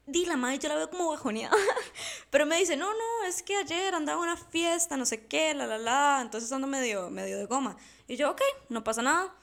[0.08, 1.54] Di, la madre yo la veo como bajoneada.
[2.30, 5.66] Pero me dice, no, no, es que ayer andaba una fiesta, no sé qué, la,
[5.66, 6.20] la, la.
[6.22, 7.76] Entonces ando medio, medio de goma.
[8.06, 8.40] Y yo, ok,
[8.70, 9.34] no pasa nada.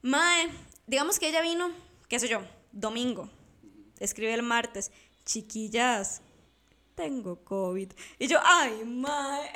[0.00, 0.48] Mae,
[0.86, 1.70] digamos que ella vino,
[2.08, 2.40] qué sé yo,
[2.72, 3.28] domingo.
[3.98, 4.90] Escribe el martes,
[5.26, 6.22] chiquillas,
[6.94, 7.92] tengo COVID.
[8.18, 9.50] Y yo, ay, mae.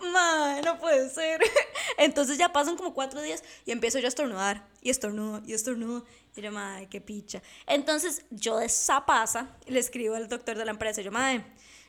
[0.12, 1.40] Mae, no puede ser.
[1.98, 4.68] Entonces ya pasan como cuatro días y empiezo yo a estornudar.
[4.82, 6.04] Y estornudo, y estornudo.
[6.36, 7.42] Y yo, mae, qué picha.
[7.66, 11.00] Entonces yo de esa pasa le escribo al doctor de la empresa.
[11.02, 11.44] Yo, mae,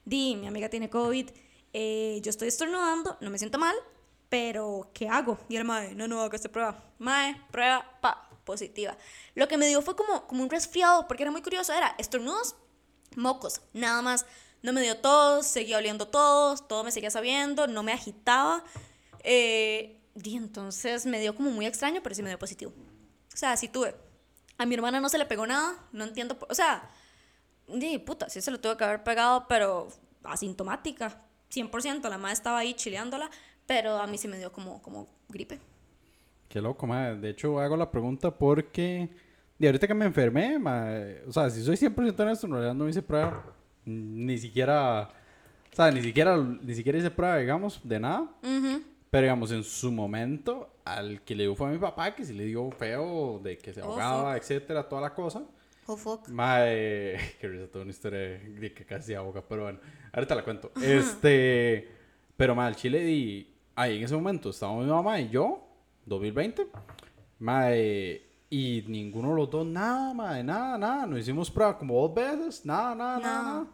[0.06, 1.30] di, mi amiga tiene COVID.
[1.74, 3.76] eh, yo estoy estornudando, no me siento mal,
[4.30, 5.38] pero ¿qué hago?
[5.50, 6.84] Y el mae, no, no, haga esta prueba.
[7.00, 8.98] Mae, prueba, pa, positiva.
[9.34, 11.74] Lo que me dio fue como, como un resfriado, porque era muy curioso.
[11.74, 12.56] Era estornudos,
[13.16, 14.26] mocos, nada más.
[14.62, 18.64] No me dio tos, seguía oliendo todos, todo me seguía sabiendo, no me agitaba.
[19.24, 22.72] Eh, y entonces me dio como muy extraño, pero sí me dio positivo.
[23.34, 23.96] O sea, sí tuve.
[24.58, 26.38] A mi hermana no se le pegó nada, no entiendo.
[26.40, 26.90] por- O sea,
[27.68, 29.88] di, puta, sí se lo tuve que haber pegado, pero
[30.24, 32.10] asintomática, 100%.
[32.10, 33.30] La madre estaba ahí chileándola,
[33.66, 35.60] pero a mí sí me dio como, como gripe.
[36.50, 37.16] Qué loco, mae.
[37.18, 39.10] De hecho, hago la pregunta porque...
[39.58, 42.90] De ahorita que me enfermé, mae, o sea, si soy 100% honesto, en realidad no
[42.90, 43.44] hice prueba.
[43.86, 45.10] Ni siquiera...
[45.72, 48.22] O sea, ni siquiera, ni siquiera hice prueba, digamos, de nada.
[48.44, 48.82] Ujú.
[49.16, 52.34] Pero, digamos, en su momento, al que le dio fue a mi papá, que sí
[52.34, 55.42] le dio feo, de que se Oh, ahogaba, etcétera, toda la cosa.
[55.88, 56.28] Oh, fuck.
[56.28, 59.80] Mae, que risa, toda una historia de que casi ahoga, pero bueno,
[60.12, 60.72] ahorita la cuento.
[60.82, 61.88] Este,
[62.36, 65.66] pero mae, el chile di, ahí en ese momento estábamos mi mamá y yo,
[66.08, 66.68] 2020,
[67.40, 72.14] mae, y ninguno de los dos, nada, mae, nada, nada, nos hicimos prueba como dos
[72.14, 73.50] veces, nada, nada, nada, No.
[73.60, 73.68] nada.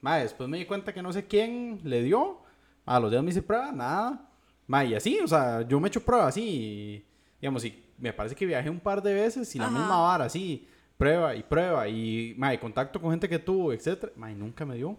[0.00, 2.38] Mae, después me di cuenta que no sé quién le dio,
[2.86, 4.24] a los días me hice prueba, nada.
[4.68, 7.04] Mae, y así, o sea, yo me he hecho prueba así, y,
[7.40, 9.76] digamos, y me parece que viajé un par de veces y la Ajá.
[9.78, 14.34] misma vara, así, prueba y prueba, y, mae, contacto con gente que tuvo, etcétera, mae,
[14.34, 14.96] nunca me dio.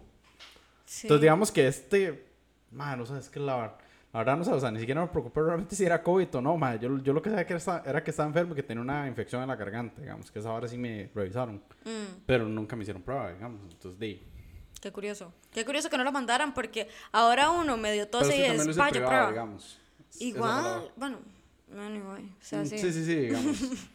[0.84, 1.06] Sí.
[1.06, 2.26] Entonces, digamos que este,
[2.72, 3.78] mae, no sé, es que la,
[4.12, 6.40] la verdad no sé, o sea, ni siquiera me preocupé realmente si era COVID o
[6.42, 8.64] no, mae, yo, yo lo que sabía que era, era que estaba enfermo y que
[8.64, 12.44] tenía una infección en la garganta, digamos, que esa hora sí me revisaron, Mm, pero
[12.46, 14.20] nunca me hicieron prueba, digamos, entonces, di.
[14.80, 15.32] Qué curioso.
[15.52, 19.28] Qué curioso que no lo mandaran porque ahora uno medio tose y es vaya prueba.
[19.30, 19.78] digamos.
[20.18, 21.18] Igual, bueno,
[21.78, 22.78] anyway, o sea, Mm, sí.
[22.78, 23.56] Sí, sí, sí, digamos.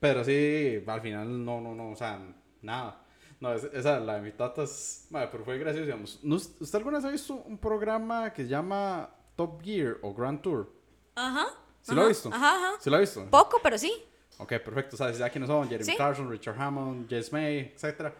[0.00, 2.18] Pero sí, al final no, no, no, o sea,
[2.62, 3.02] nada.
[3.38, 6.18] No, es- esa, la de mi tata es, madre, pero fue gracioso, digamos.
[6.22, 10.40] ¿No- ¿Usted alguna vez ha visto un programa que se llama Top Gear o Grand
[10.42, 10.70] Tour?
[11.14, 11.46] Ajá.
[11.82, 12.28] ¿Sí lo ha ajá, visto?
[12.32, 12.72] Ajá, ajá.
[12.80, 13.26] ¿Sí lo ha visto?
[13.30, 13.92] Poco, pero sí.
[14.38, 14.96] Ok, perfecto.
[14.96, 15.68] ¿Sabes ya quiénes son?
[15.68, 15.96] Jeremy Sí.
[15.96, 18.14] Clarkson, Richard Hammond, Jess May, etcétera.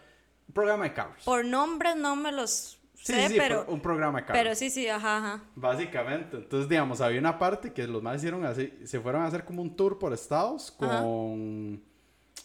[0.51, 1.23] Un programa de carros.
[1.25, 4.43] Por nombres no me los Sí, sé, sí, pero, un programa de carros.
[4.43, 5.45] pero sí, sí, ajá, ajá.
[5.55, 9.45] Básicamente, entonces digamos, había una parte que los más hicieron así, se fueron a hacer
[9.45, 11.01] como un tour por estados Ajá.
[11.01, 11.81] con,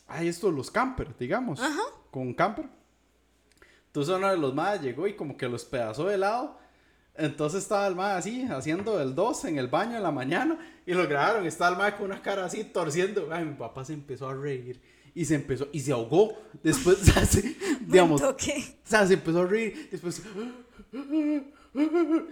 [0.07, 1.81] ay, esto, los campers, digamos, Ajá.
[2.11, 2.67] con un camper.
[3.87, 6.57] Entonces uno de los más llegó y como que los pedazó de lado,
[7.15, 10.93] entonces estaba el más así, haciendo el 2 en el baño en la mañana, y
[10.93, 14.29] lo grabaron, estaba el más con una cara así, torciendo, ay, mi papá se empezó
[14.29, 14.79] a reír,
[15.15, 18.75] y se empezó, y se ahogó, después, así, digamos, Buen toque.
[18.86, 20.21] o sea, se empezó a reír, después.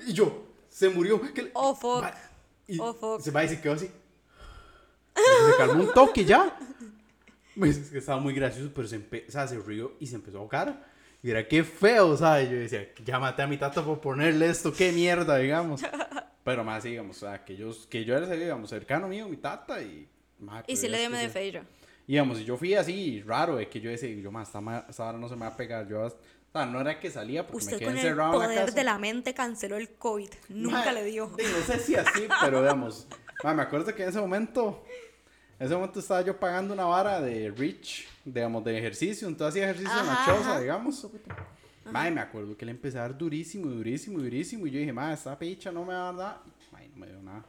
[0.07, 1.21] Y yo, se murió.
[1.33, 2.03] ¿qué le- Oh, fuck.
[2.03, 2.15] Va-
[2.67, 3.21] Y Oh, fuck.
[3.21, 3.85] se va y se quedó así.
[5.15, 6.57] Y se calmó un toque ya.
[7.57, 10.85] Pues, estaba muy gracioso, pero se, o sea, se rió y se empezó a ahogar.
[11.21, 12.49] Y era qué feo, ¿sabes?
[12.49, 15.81] Yo decía, ya maté a mi tata por ponerle esto, qué mierda, digamos.
[16.43, 19.81] Pero más, digamos, o sea, que yo, que yo era, digamos, cercano mío, mi tata,
[19.81, 20.07] y.
[20.39, 21.33] ma, Y si le dio medio sí.
[22.07, 24.49] Y digamos, y yo fui así raro, de que yo decía, yo más,
[24.89, 25.87] esta, hora no se me va a pegar.
[25.87, 26.09] Yo, o
[26.51, 28.75] sea, no era que salía porque me quedé con el encerrado en la poder casa.
[28.75, 30.29] de la mente canceló el COVID.
[30.49, 31.27] Nunca Ma, le dio.
[31.27, 33.07] di, No sé si así, pero digamos,
[33.43, 34.83] ma, me acuerdo que en ese momento,
[35.59, 39.71] en ese momento estaba yo pagando una vara de Rich, digamos, de ejercicio, entonces hacía
[39.71, 40.59] ejercicio en la Ajá, choza, ajá.
[40.59, 41.07] digamos.
[41.89, 45.13] Ma, me acuerdo que le empecé a dar durísimo, durísimo, durísimo, y yo dije, ma,
[45.13, 46.41] esta picha no me va a dar.
[46.71, 47.45] Ma, no me dio nada.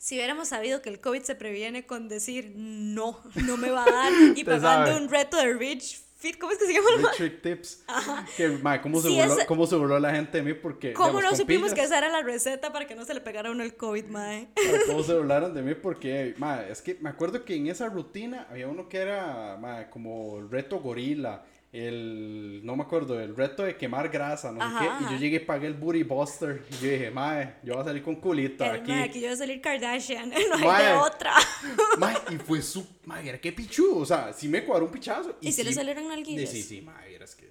[0.00, 3.90] Si hubiéramos sabido que el COVID se previene con decir no, no me va a
[3.90, 4.96] dar y pagando sabe.
[4.96, 6.88] un reto de Rich Fit, ¿cómo es que se llama?
[6.96, 7.84] Rich Trick Tips.
[8.38, 10.54] Que, ma, ¿cómo, se Sí, burló, ¿Cómo se burló la gente de mí?
[10.54, 13.12] Porque, ¿Cómo digamos, no supimos que pillas- esa era la receta para que no se
[13.12, 14.48] le pegara a uno el COVID, mae?
[14.54, 15.74] Pero ¿Cómo se burlaron de mí?
[15.74, 19.90] Porque, ma, es que me acuerdo que en esa rutina había uno que era ma,
[19.90, 24.78] como el reto gorila, el, no me acuerdo, el reto de quemar grasa, no Ajá,
[24.78, 24.90] sé qué.
[24.90, 25.04] ajá.
[25.08, 26.64] Y yo llegué y pagué el Booty Buster.
[26.70, 28.90] Y yo dije, ma, yo voy a salir con culito El aquí.
[28.90, 30.84] mae, aquí yo voy a salir Kardashian, no hay Mae.
[30.86, 31.32] de otra.
[31.98, 35.36] Ma, y fue su, ma, era qué pichudo, o sea, sí me cuadró un pichazo.
[35.40, 36.50] ¿Y si le salieron nalguillas?
[36.50, 37.48] sí, sí, ma, es que,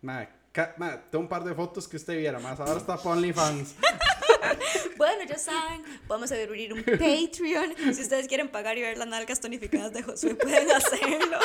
[0.00, 3.10] ma, ca- ma, tengo un par de fotos que usted viera, más ahora está para
[3.10, 3.74] OnlyFans.
[4.96, 7.74] Bueno, ya saben, vamos a abrir un Patreon.
[7.94, 11.38] Si ustedes quieren pagar y ver las nalgas tonificadas de Josué, pueden hacerlo.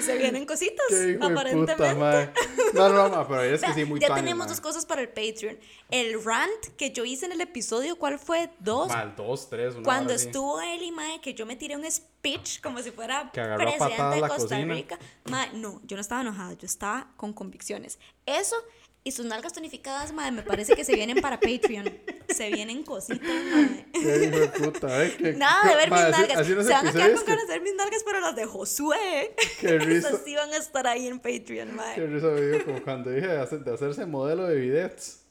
[0.00, 1.74] Se vienen cositas, Qué aparentemente.
[1.74, 2.32] puta.
[2.74, 5.58] No, no, ma, pero es que sí, muy ya tenemos dos cosas para el Patreon.
[5.90, 8.50] El rant que yo hice en el episodio, ¿cuál fue?
[8.58, 8.88] Dos.
[8.88, 12.60] Mal, dos, tres, una Cuando estuvo él y Mae, que yo me tiré un speech
[12.60, 14.74] como si fuera presidente de Costa cocina.
[14.74, 14.98] Rica.
[15.24, 17.98] Mae, no, yo no estaba enojada, yo estaba con convicciones.
[18.26, 18.56] Eso
[19.04, 21.90] y sus nalgas tonificadas, Mae, me parece que se vienen para Patreon.
[22.28, 23.86] Se vienen cositas, Mae.
[23.92, 25.16] Qué puta, eh.
[25.16, 26.36] que- Nada de ver mis nalgas.
[26.38, 29.34] así Se van a quedar con ganas de ver mis nalgas, pero las de Josué.
[29.60, 30.08] Qué risa.
[30.10, 32.06] Esas sí van a estar ahí en Patreon, Qué Mae.
[32.06, 35.24] risa me dio como cuando dije de, hacer- de hacerse modelo de bidets.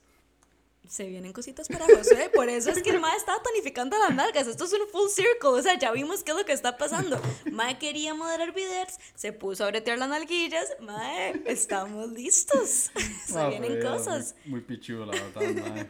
[0.87, 4.47] Se vienen cositas para Josué, por eso es que el Mae estaba tonificando las nalgas.
[4.47, 7.19] Esto es un full circle, o sea, ya vimos qué es lo que está pasando.
[7.51, 10.67] Mae quería moderar bidets, se puso a bretear las nalguillas.
[10.79, 12.89] Mae, estamos listos.
[13.27, 14.35] Se Ah, vienen cosas.
[14.45, 15.89] Muy, muy pichudo, la verdad, mae.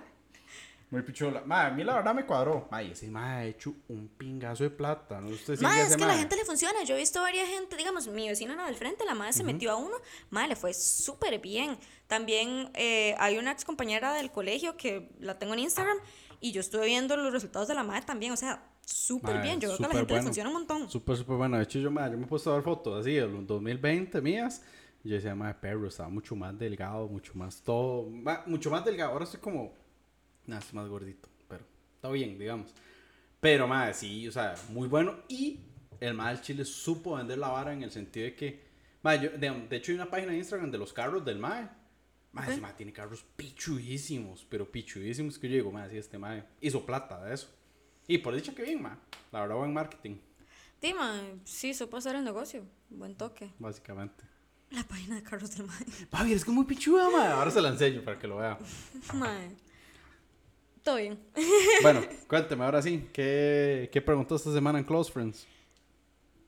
[0.89, 1.41] Muy pichola.
[1.45, 2.67] Mae, a mí la verdad me cuadró.
[2.71, 5.19] Mae, ese mae ha hecho un pingazo de plata.
[5.19, 5.27] ¿no?
[5.27, 6.81] Usted sigue es que a la gente le funciona.
[6.85, 9.71] Yo he visto varias gente, digamos, mi vecina la del frente, la madre se metió
[9.71, 9.95] a uno,
[10.29, 11.77] madre, le fue súper bien.
[12.07, 15.97] También eh, hay una ex compañera del colegio que la tengo en Instagram
[16.39, 19.59] y yo estuve viendo los resultados de la madre también, o sea, súper bien.
[19.59, 20.23] Yo creo que a la gente le bueno.
[20.27, 20.89] funciona un montón.
[20.89, 21.57] Súper, súper bueno.
[21.57, 24.61] De hecho, yo, mae, yo me he puesto a ver fotos así los 2020 mías.
[25.03, 28.09] Yo decía, mae, perro, estaba mucho más delgado, mucho más todo.
[28.09, 29.11] ma- mucho más delgado.
[29.11, 29.76] Ahora estoy como.
[30.47, 31.29] Nada, estoy más gordito.
[31.47, 31.63] Pero
[31.95, 32.73] está bien, digamos.
[33.39, 35.15] Pero, mae, sí, o sea, muy bueno.
[35.27, 35.59] Y
[35.99, 38.67] el mae del Chile supo vender la vara en el sentido de que.
[39.03, 41.69] Mae, yo, de, de hecho, hay una página de Instagram de los carros del mae.
[42.31, 42.61] Mae, ese Ok.
[42.61, 47.23] mae tiene carros pichudísimos, pero pichudísimos que yo digo, mae, sí, este mae hizo plata
[47.23, 47.47] de eso.
[48.07, 48.95] Y por dicho que bien, mae.
[49.31, 50.17] La verdad, buen marketing,
[50.81, 52.63] Dima, sí, supo hacer el negocio.
[52.89, 53.51] Buen toque.
[53.57, 54.23] básicamente.
[54.69, 55.85] La página de Carlos del Mae.
[56.09, 57.27] Papi, es que es muy pichuda, mae.
[57.31, 58.57] Ahora se la enseño para que lo vea.
[59.15, 59.55] Mae.
[60.87, 61.19] Todo bien.
[61.81, 63.09] Bueno, cuénteme ahora sí.
[63.11, 65.45] ¿Qué, qué preguntó esta semana en Close Friends?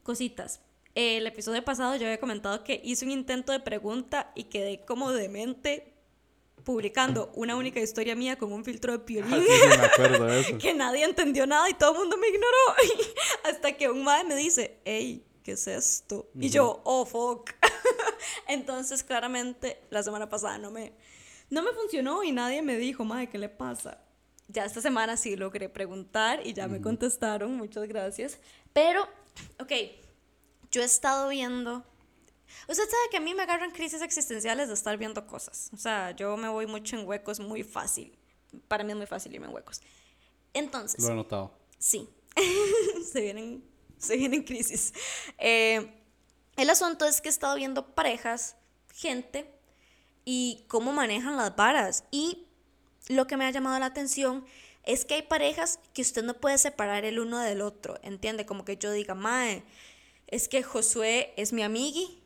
[0.02, 0.62] Cositas.
[0.96, 5.12] El episodio pasado yo había comentado que hice un intento de pregunta y quedé como
[5.12, 5.94] demente
[6.64, 9.34] publicando una única historia mía con un filtro de piolín.
[9.34, 10.58] Ah, sí, sí, me acuerdo de eso.
[10.62, 13.04] que nadie entendió nada y todo el mundo me ignoró.
[13.44, 16.30] Hasta que un madre me dice, hey, ¿qué es esto?
[16.40, 17.50] Y yo, oh, fuck.
[18.48, 20.94] Entonces, claramente, la semana pasada no me,
[21.50, 24.06] no me funcionó y nadie me dijo, madre, ¿qué le pasa?
[24.52, 28.40] Ya esta semana sí logré preguntar y ya me contestaron, muchas gracias.
[28.74, 29.08] Pero,
[29.60, 29.72] ok,
[30.72, 31.86] yo he estado viendo...
[32.68, 35.70] Usted sabe que a mí me agarran crisis existenciales de estar viendo cosas.
[35.72, 38.18] O sea, yo me voy mucho en huecos muy fácil.
[38.68, 39.82] Para mí es muy fácil irme en huecos.
[40.54, 41.56] Entonces, Lo he notado.
[41.78, 42.10] Sí,
[43.12, 43.64] se vienen,
[44.00, 44.94] se vienen crisis.
[45.38, 45.94] Eh,
[46.58, 48.56] el asunto es que he estado viendo parejas,
[48.96, 49.54] gente,
[50.26, 52.06] y cómo manejan las varas.
[52.10, 52.49] Y
[53.10, 54.46] lo que me ha llamado la atención
[54.86, 58.46] es que hay parejas que usted no puede separar el uno del otro, ¿entiende?
[58.46, 59.64] Como que yo diga, mae,
[60.28, 62.22] es que Josué es mi amigui,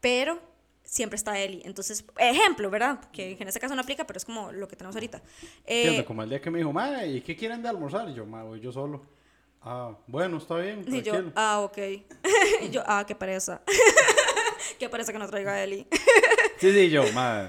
[0.00, 0.38] pero
[0.82, 1.62] siempre está Eli.
[1.64, 3.00] Entonces, ejemplo, ¿verdad?
[3.10, 5.22] Que en ese caso no aplica, pero es como lo que tenemos ahorita.
[5.64, 8.08] Eh, Entiendo, como el día que me dijo, mae, ¿y qué quieren de almorzar?
[8.10, 9.06] Y yo, mae, voy yo solo.
[9.62, 11.78] Ah, bueno, está bien, Y yo, ah, ok.
[12.62, 13.62] y yo, ah, qué pereza.
[14.78, 15.86] qué pereza que no traiga a Eli.
[16.58, 17.48] Sí, sí, yo, mae,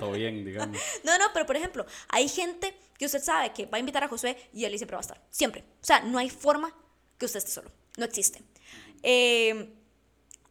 [1.04, 4.08] no, no, pero por ejemplo, hay gente que usted sabe que va a invitar a
[4.08, 5.26] Josué y Eli siempre va a estar.
[5.30, 5.64] Siempre.
[5.80, 6.74] O sea, no hay forma
[7.18, 7.70] que usted esté solo.
[7.96, 8.42] No existe.
[9.02, 9.74] Eh,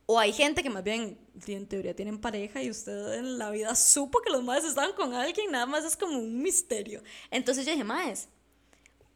[0.06, 3.76] o hay gente que más bien, en teoría tienen pareja y usted en la vida
[3.76, 7.04] supo que los maes estaban con alguien, nada más es como un misterio.
[7.30, 8.28] Entonces yo dije, maes,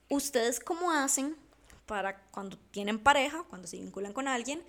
[0.08, 1.36] ¿ustedes cómo hacen
[1.88, 4.62] para cuando tienen pareja, cuando se vinculan con alguien,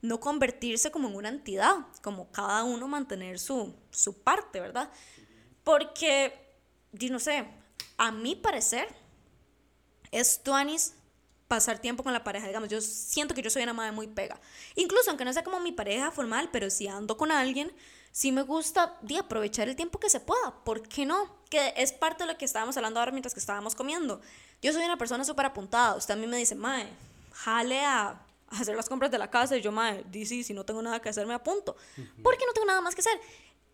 [0.00, 4.90] no convertirse como en una entidad, como cada uno mantener su, su parte, ¿verdad?
[5.64, 6.32] Porque,
[6.92, 7.46] yo no sé,
[7.96, 8.88] a mi parecer,
[10.10, 10.94] es tuanis
[11.48, 12.46] pasar tiempo con la pareja.
[12.46, 14.40] Digamos, yo siento que yo soy una madre muy pega.
[14.76, 17.72] Incluso aunque no sea como mi pareja formal, pero si ando con alguien,
[18.12, 20.62] sí me gusta de aprovechar el tiempo que se pueda.
[20.64, 21.38] ¿Por qué no?
[21.50, 24.20] Que es parte de lo que estábamos hablando ahora mientras que estábamos comiendo.
[24.62, 25.96] Yo soy una persona súper apuntada.
[25.96, 26.88] Usted a mí me dice, mae,
[27.32, 29.56] jale a a hacer las compras de la casa.
[29.56, 31.76] Y yo, mae, dice, si no tengo nada que hacer, me apunto.
[32.22, 33.18] Porque no tengo nada más que hacer.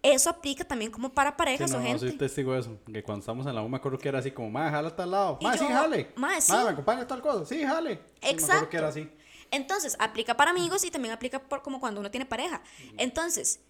[0.02, 2.00] Eso aplica también como para Sí, parejas no, o no, gente.
[2.00, 2.78] soy testigo de eso.
[2.92, 4.96] Que cuando estamos en la U me acuerdo que era así como, mae, jala a
[4.96, 5.38] tal lado.
[5.40, 6.12] Mae, sí, jale.
[6.16, 6.52] mae, sí.
[6.52, 7.46] me acompaña tal cosa.
[7.46, 7.94] Sí, jale.
[7.94, 8.68] Sí, me acuerdo Exacto.
[8.68, 9.10] que era así.
[9.50, 12.62] Entonces, aplica para amigos y también aplica por como cuando uno tiene pareja.
[12.98, 13.60] Entonces,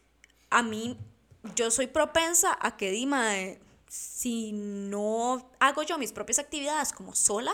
[0.51, 0.99] a mí,
[1.55, 3.33] yo soy propensa a que, Dima,
[3.89, 7.53] si no hago yo mis propias actividades como sola,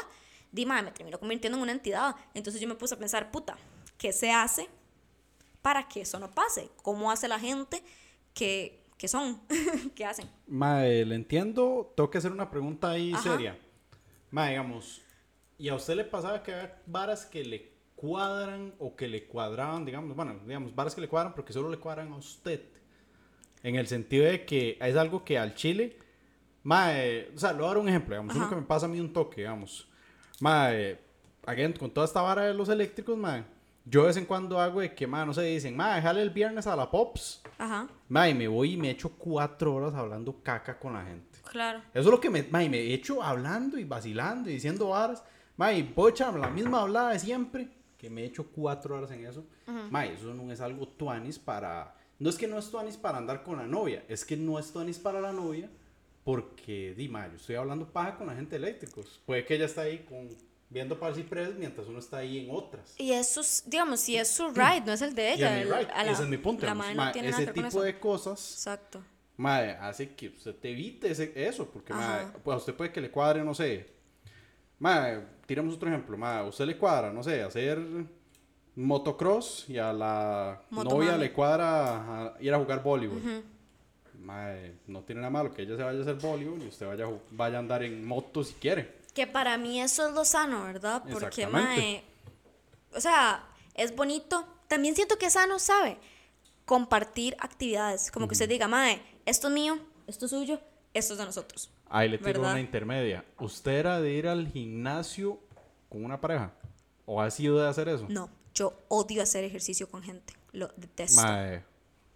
[0.52, 2.16] Dima, me termino convirtiendo en una entidad.
[2.34, 3.56] Entonces yo me puse a pensar, puta,
[3.98, 4.68] ¿qué se hace
[5.62, 6.70] para que eso no pase?
[6.82, 7.82] ¿Cómo hace la gente
[8.34, 9.40] que, que son?
[9.94, 10.28] ¿Qué hacen?
[10.46, 11.92] Mae, le entiendo.
[11.96, 13.22] Tengo que hacer una pregunta ahí Ajá.
[13.22, 13.58] seria.
[14.30, 15.02] Mae, digamos,
[15.58, 19.84] ¿y a usted le pasaba que había varas que le cuadran o que le cuadraban,
[19.84, 22.62] digamos, bueno, digamos, varas que le cuadran porque solo le cuadran a usted?
[23.62, 25.98] En el sentido de que es algo que al chile,
[26.62, 28.54] mae, o sea, le voy a dar un ejemplo, digamos, uno Ajá.
[28.54, 29.86] que me pasa a mí un toque, digamos.
[30.40, 30.98] Mae,
[31.46, 33.44] again, con toda esta vara de los eléctricos, mae,
[33.85, 36.31] yo de vez en cuando hago de que, mae, no sé, dicen, mae, déjale el
[36.31, 37.42] viernes a la Pops.
[37.59, 41.38] Ajá, Mae, me voy y me echo cuatro horas hablando caca con la gente.
[41.50, 41.79] claro.
[41.92, 45.22] Eso es lo que me, mae, me he hecho hablando y vacilando y diciendo varas.
[45.57, 49.26] Mae, puedo echar la misma hablada de siempre, que me he hecho cuatro horas en
[49.26, 49.44] eso.
[49.90, 51.94] Mae, eso no es algo tuanis para...
[52.18, 54.72] No es que no es tuanis para andar con la novia, es que no es
[54.72, 55.70] tuanis para la novia
[56.24, 59.20] porque, di, mae, yo estoy hablando paja con la gente de eléctricos.
[59.26, 60.28] Puede que ella está ahí con,
[60.68, 62.94] viendo para ciprés mientras uno está ahí en otras.
[62.98, 65.61] Y eso, es, digamos, si es su ride, no es el de Y ella.
[65.61, 66.66] el- a la- ese es mi punto.
[66.66, 69.02] La madre no tiene nada ese que ver con tipo de cosas Exacto.
[69.37, 72.33] mae, hace que usted te evite ese- eso, porque Ajá.
[72.44, 73.87] pues a usted puede que le cuadre, no sé,
[74.78, 77.78] mae, tiremos otro ejemplo, a usted le cuadra, no sé, hacer
[78.76, 81.06] motocross y a la Motomami.
[81.06, 83.20] novia le cuadra a ir a jugar voleibol.
[84.20, 87.06] Mae, no tiene nada malo que ella se vaya a hacer voleibol y usted vaya
[87.30, 89.00] vaya a andar en moto si quiere.
[89.14, 91.02] Que para mí eso es lo sano, ¿verdad?
[91.11, 92.04] Porque, mae,
[92.94, 94.46] o sea, es bonito.
[94.68, 95.96] También siento que es sano, ¿sabe?
[96.64, 98.11] Compartir actividades.
[98.11, 100.61] Como que usted diga, mae, esto es mío, esto es suyo,
[100.94, 101.70] esto es de nosotros.
[101.88, 102.52] Ahí le tiro ¿Verdad?
[102.52, 103.24] una intermedia.
[103.38, 105.40] ¿Usted era de ir al gimnasio
[105.88, 106.52] con una pareja?
[107.04, 108.06] ¿O ha sido de hacer eso?
[108.09, 110.35] No, yo odio hacer ejercicio con gente.
[110.52, 111.20] Lo detesto.
[111.20, 111.64] Mae,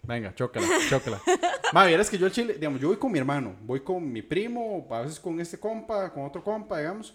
[0.07, 1.21] venga, chócala, chócala.
[1.73, 4.23] Mae, vieras que yo al chile, digamos, yo voy con mi hermano, voy con mi
[4.23, 7.14] primo, a veces con este compa, con otro compa, digamos.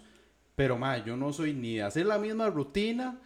[0.54, 3.18] Pero, mae, yo no soy ni de hacer la misma rutina,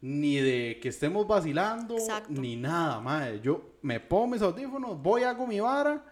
[0.00, 2.40] ni de que estemos vacilando, Exacto.
[2.40, 3.40] ni nada, mae.
[3.40, 6.02] Yo me pongo mis audífonos, voy, hago mi vara,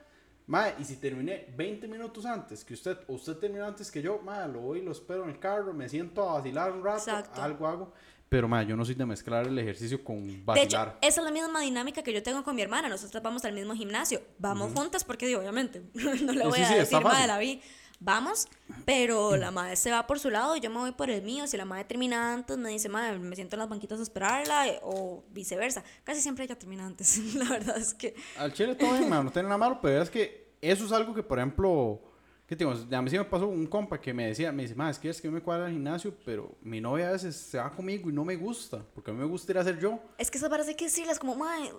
[0.47, 4.21] mae, y si terminé 20 minutos antes que usted, o usted terminó antes que yo,
[4.23, 7.41] mae, lo voy, lo espero en el carro, me siento a vacilar un rato, Exacto.
[7.43, 7.93] algo hago.
[8.29, 10.99] Pero, mae, yo no soy de mezclar el ejercicio con De hecho, vacilar.
[11.01, 12.89] esa es la misma dinámica que yo tengo con mi hermana.
[12.89, 14.21] Nosotros vamos al mismo gimnasio.
[14.39, 17.61] Vamos juntas porque, digo, obviamente, no le voy sí, a sí, decir, madre, la vi.
[17.99, 18.47] Vamos,
[18.85, 21.47] pero la madre se va por su lado y yo me voy por el mío.
[21.47, 24.69] Si la madre termina antes, me dice, madre, me siento en las banquitas a esperarla,
[24.69, 25.83] eh, o viceversa.
[26.05, 27.19] Casi siempre ella termina antes.
[27.35, 28.15] la verdad es que.
[28.37, 31.15] Al chile todo bien, man, no tiene nada malo, pero es que eso es algo
[31.15, 32.03] que, por ejemplo,
[32.47, 32.73] ¿qué digo?
[32.73, 35.09] A mí sí me pasó un compa que me decía, me dice, más es que
[35.09, 38.09] es que yo me cuadra al gimnasio, pero mi novia a veces se va conmigo
[38.09, 39.99] y no me gusta, porque a mí me gusta ir a hacer yo.
[40.19, 41.73] Es que esas varas hay que decirles como, madre.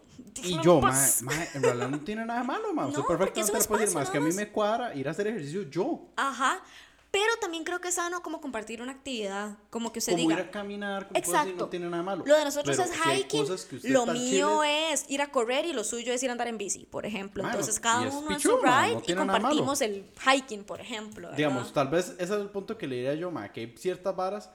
[0.44, 1.22] Y yo, en ma, paz".
[1.24, 2.88] ma, en realidad no tiene nada malo, man.
[2.88, 4.94] Usted No, porque es perfectamente un le puede decir, más que a mí me cuadra
[4.96, 6.10] ir a hacer ejercicio yo.
[6.16, 6.62] Ajá.
[7.10, 9.58] Pero también creo que es sano como compartir una actividad.
[9.70, 10.42] Como que usted Como diga.
[10.42, 11.66] ir a caminar, como puedo decir, Exacto.
[11.66, 12.24] no tiene nada malo.
[12.28, 13.46] Lo de nosotros Pero es hay hiking,
[13.94, 16.58] lo mío chile- es ir a correr y lo suyo es ir a andar en
[16.58, 17.44] bici, por ejemplo.
[17.44, 21.24] Mano, Entonces cada uno en su ride no y compartimos el hiking, por ejemplo.
[21.28, 21.38] ¿verdad?
[21.38, 24.14] Digamos, tal vez ese es el punto que le diría yo, ma, que hay ciertas
[24.16, 24.50] varas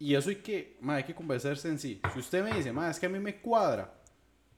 [0.00, 2.00] y eso hay que, ma, hay que convencerse en sí.
[2.12, 3.94] Si usted me dice, ma, es que a mí me cuadra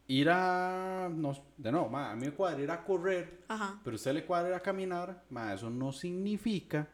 [0.09, 3.79] ir a, no, de no, ma, a mí me cuadra ir a correr, Ajá.
[3.85, 6.89] pero a usted le cuadra ir a caminar, ma, eso no significa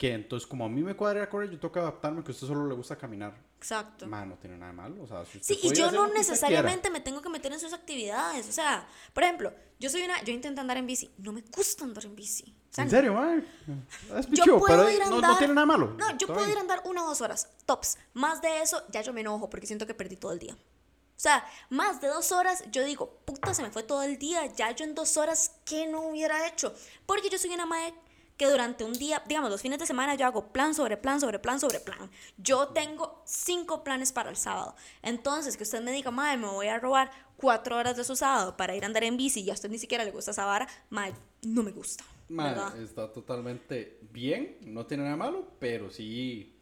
[0.00, 2.46] que entonces como a mí me cuadra correr, yo tengo que adaptarme que a usted
[2.46, 3.36] solo le gusta caminar.
[3.58, 4.06] Exacto.
[4.06, 7.00] Ma, no tiene nada de malo, o sea, si Sí, y yo no necesariamente me
[7.00, 8.48] tengo que meter en sus actividades.
[8.48, 11.10] O sea, por ejemplo, yo soy una, yo intento andar en bici.
[11.18, 12.44] No me gusta andar en bici.
[12.44, 12.84] O sea, quiera.
[12.84, 14.18] ¿En serio, ma?
[14.18, 15.32] Es Yo puedo pero ir a no, andar.
[15.32, 15.94] no tiene nada malo.
[15.98, 16.52] No, yo puedo bien.
[16.52, 17.98] ir a andar una o dos horas, tops.
[18.14, 20.54] Más de eso, ya yo me enojo porque siento que perdí todo el día.
[20.54, 24.46] O sea, más de dos horas, yo digo, puta, se me fue todo el día.
[24.46, 26.74] Ya yo en dos horas, ¿qué no hubiera hecho?
[27.04, 27.92] Porque yo soy una madre
[28.40, 31.38] que durante un día, digamos, los fines de semana yo hago plan sobre plan, sobre
[31.38, 32.10] plan, sobre plan.
[32.38, 34.74] Yo tengo cinco planes para el sábado.
[35.02, 38.56] Entonces, que usted me diga, madre, me voy a robar cuatro horas de su sábado
[38.56, 40.66] para ir a andar en bici y a usted ni siquiera le gusta esa vara,
[40.88, 42.02] madre, no me gusta.
[42.30, 42.80] Ma, ¿verdad?
[42.80, 46.56] está totalmente bien, no tiene nada malo, pero sí.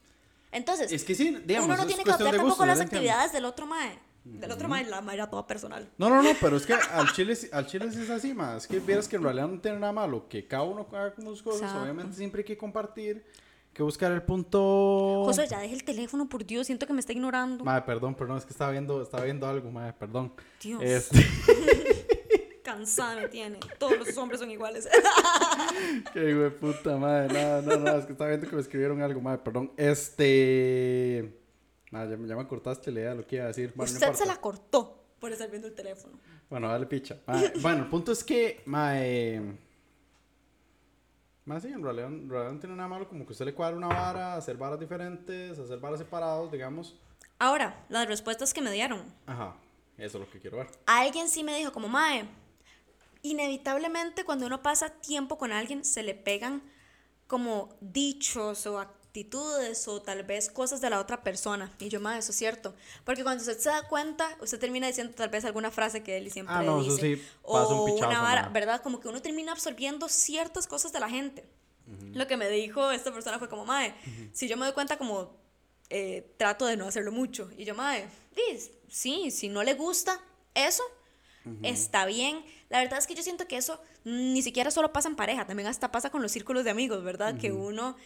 [0.51, 3.67] Entonces, Es que sí, digamos, uno no tiene que adaptar tampoco las actividades del otro
[3.67, 4.01] mae.
[4.33, 5.89] Del otro mae, la mae era toda personal.
[5.99, 8.65] No, no, no, pero es que al chile, al chile es así, más.
[8.65, 11.31] Es que vieras que en realidad no tiene nada malo, que cada uno haga como
[11.31, 11.83] sus cosas, Exacto.
[11.83, 13.25] obviamente siempre hay que compartir,
[13.73, 15.23] que buscar el punto...
[15.25, 17.65] José, ya deje el teléfono, por Dios, siento que me está ignorando.
[17.65, 20.33] Madre, perdón, perdón, es que estaba viendo, estaba viendo algo, madre, perdón.
[20.61, 20.83] Dios.
[20.83, 21.19] Este,
[22.63, 23.59] Cansada me tiene.
[23.79, 24.89] Todos los hombres son iguales.
[26.13, 29.01] qué hijo de puta, madre, no, no, no, es que estaba viendo que me escribieron
[29.01, 29.73] algo, madre, perdón.
[29.77, 31.39] Este...
[31.91, 33.73] Madre, ya, me- ya me cortaste la idea de lo que iba a decir.
[33.75, 34.35] Bueno, no Usted se importa.
[34.35, 36.19] la cortó por estar viendo el teléfono.
[36.51, 37.19] Bueno, dale picha.
[37.27, 39.59] Mae, bueno, el punto es que, mae.
[41.45, 43.77] Más sí, en realidad, en realidad no tiene nada malo como que usted le cuadra
[43.77, 46.95] una vara, hacer varas diferentes, hacer varas separados, digamos.
[47.39, 49.03] Ahora, las respuestas que me dieron.
[49.27, 49.57] Ajá,
[49.97, 50.67] eso es lo que quiero ver.
[50.85, 52.29] Alguien sí me dijo como, mae,
[53.23, 56.63] inevitablemente cuando uno pasa tiempo con alguien se le pegan
[57.27, 61.73] como dichos o actitudes o tal vez cosas de la otra persona.
[61.81, 62.75] Y yo, mae, eso es cierto.
[63.05, 66.31] Porque cuando usted se da cuenta, usted termina diciendo tal vez alguna frase que él
[66.31, 67.17] siempre Ah, no, eso dice.
[67.17, 68.49] sí, pasa un o pichazo, una vara.
[68.51, 68.83] ¿verdad?
[68.83, 71.45] Como que uno termina absorbiendo ciertas cosas de la gente.
[72.13, 73.95] Lo que me dijo esta persona fue como, mae,
[74.35, 75.35] si yo me doy cuenta como
[75.89, 77.51] eh, trato de no hacerlo mucho.
[77.57, 80.21] Y yo, mae, "Dis, sí, si no le gusta
[80.55, 80.83] eso,
[81.63, 82.45] está bien.
[82.69, 85.67] La verdad es que yo siento que eso ni siquiera solo pasa en pareja, también
[85.67, 87.39] hasta pasa con los círculos de amigos, ¿verdad?
[87.39, 87.97] Que uno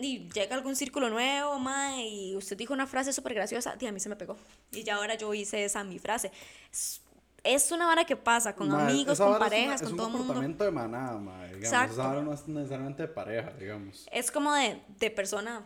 [0.00, 3.92] y llega algún círculo nuevo, mae, y usted dijo una frase súper graciosa, y a
[3.92, 4.36] mí se me pegó.
[4.72, 6.30] Y ya ahora yo hice esa mi frase.
[6.72, 7.02] Es,
[7.44, 10.06] es una vara que pasa con amigos, con es una- parejas, es con un todo
[10.06, 10.26] el mundo.
[10.26, 11.64] comportamiento de manada, mae, digamos.
[11.64, 11.92] Exacto.
[11.94, 14.06] Esa vara no es necesariamente de pareja, digamos.
[14.12, 15.62] Es como de, de persona.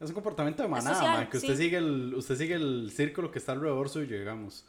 [0.00, 1.62] Es un comportamiento de manada, social, mae, que usted sí.
[1.62, 4.64] sigue el usted sigue el círculo que está alrededor suyo, digamos.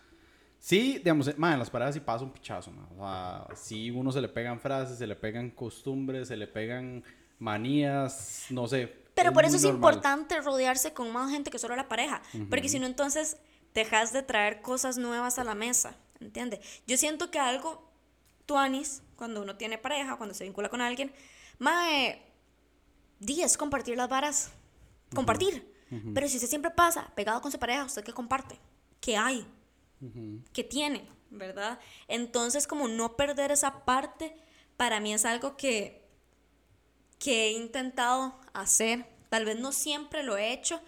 [0.60, 2.88] Sí, digamos, ma, en las paradas sí pasa un pichazo, ma.
[2.96, 7.04] O sea, sí uno se le pegan frases, se le pegan costumbres, se le pegan
[7.38, 9.05] manías, no sé.
[9.16, 9.78] Pero por eso es normal.
[9.78, 12.22] importante rodearse con más gente que solo la pareja.
[12.50, 13.38] Porque si no, entonces
[13.74, 15.96] dejas de traer cosas nuevas a la mesa.
[16.20, 16.60] ¿Entiendes?
[16.86, 17.90] Yo siento que algo,
[18.46, 21.14] tuanis, cuando uno tiene pareja, cuando se vincula con alguien,
[21.60, 22.22] mae,
[23.20, 24.52] di, es compartir las varas.
[25.14, 25.74] Compartir.
[26.14, 28.60] Pero si usted siempre pasa pegado con su pareja, ¿usted qué comparte?
[29.00, 29.48] ¿Qué hay?
[30.52, 31.08] ¿Qué tiene?
[31.30, 31.80] ¿Verdad?
[32.08, 34.36] Entonces, como no perder esa parte,
[34.78, 36.05] para mí es algo que
[37.20, 39.06] que he intentado hacer.
[39.30, 40.82] Tal vez no siempre lo he hecho,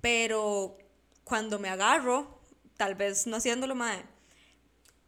[0.00, 0.76] pero
[1.24, 2.40] cuando me agarro,
[2.76, 3.98] tal vez no haciéndolo más,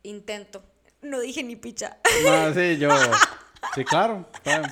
[0.02, 0.62] intento.
[1.02, 1.98] No dije ni picha.
[2.24, 2.90] Ma, sí, yo.
[3.74, 4.28] Sí, claro.
[4.42, 4.64] claro.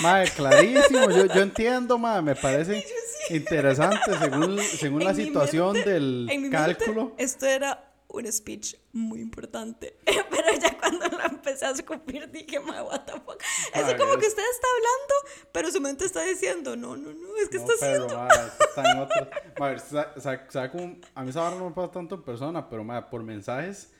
[0.00, 1.10] Ma, clarísimo.
[1.10, 2.20] Yo, yo entiendo, ma.
[2.22, 2.84] Me parece
[3.30, 7.14] interesante según, según la En situación mente- del en mi mente, cálculo.
[7.18, 9.98] esto era un speech muy importante.
[10.04, 13.40] Pero ya cuando lo empecé a escupir dije, ma, what the fuck.
[13.74, 17.36] Es Ay, como que usted está hablando, pero su mente está diciendo, no, no, no,
[17.36, 18.28] es que No, está pero, haciendo.
[18.68, 19.30] está en otro.
[19.64, 20.70] A ver, sabe
[21.14, 23.90] a mí esa vara no me pasa tanto en persona, pero ma, por mensajes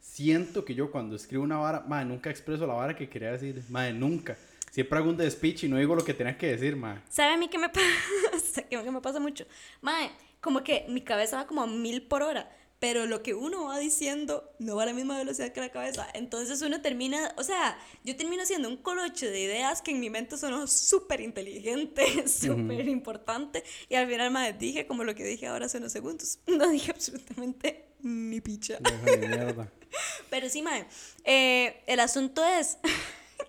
[0.00, 3.62] siento que yo cuando escribo una vara, ma, nunca expreso la vara que quería decir.
[3.68, 4.36] Ma, nunca.
[4.70, 7.02] Siempre hago un de speech y no digo lo que tenía que decir, ma.
[7.08, 7.68] ¿Sabe a mí qué me
[8.32, 8.62] pasa?
[8.68, 9.44] ¿Qué me pasa mucho?
[9.80, 10.10] Mae,
[10.40, 12.50] como que mi cabeza va como a mil por hora,
[12.80, 16.08] pero lo que uno va diciendo no va a la misma velocidad que la cabeza.
[16.14, 20.08] Entonces uno termina, o sea, yo termino haciendo un coloche de ideas que en mi
[20.08, 25.46] mente sonó súper inteligente, súper importante, y al final, mae, dije como lo que dije
[25.46, 26.38] ahora hace unos segundos.
[26.60, 28.78] No dije absolutamente ni picha.
[29.04, 29.70] Mierda.
[30.30, 30.86] Pero sí, mae,
[31.24, 32.78] eh, el asunto es,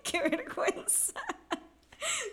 [0.02, 1.14] qué vergüenza.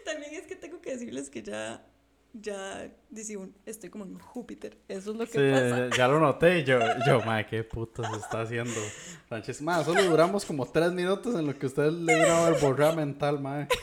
[0.05, 1.85] También es que tengo que decirles que ya,
[2.33, 4.77] ya, dice un, estoy como en Júpiter.
[4.87, 5.97] Eso es lo que Sí, pasa.
[5.97, 6.63] ya lo noté.
[6.63, 8.79] Yo, yo, ma, qué puto se está haciendo.
[9.29, 12.93] Sánchez, ma, solo duramos como tres minutos en lo que usted le dio el borrada
[12.95, 13.67] mental, ma.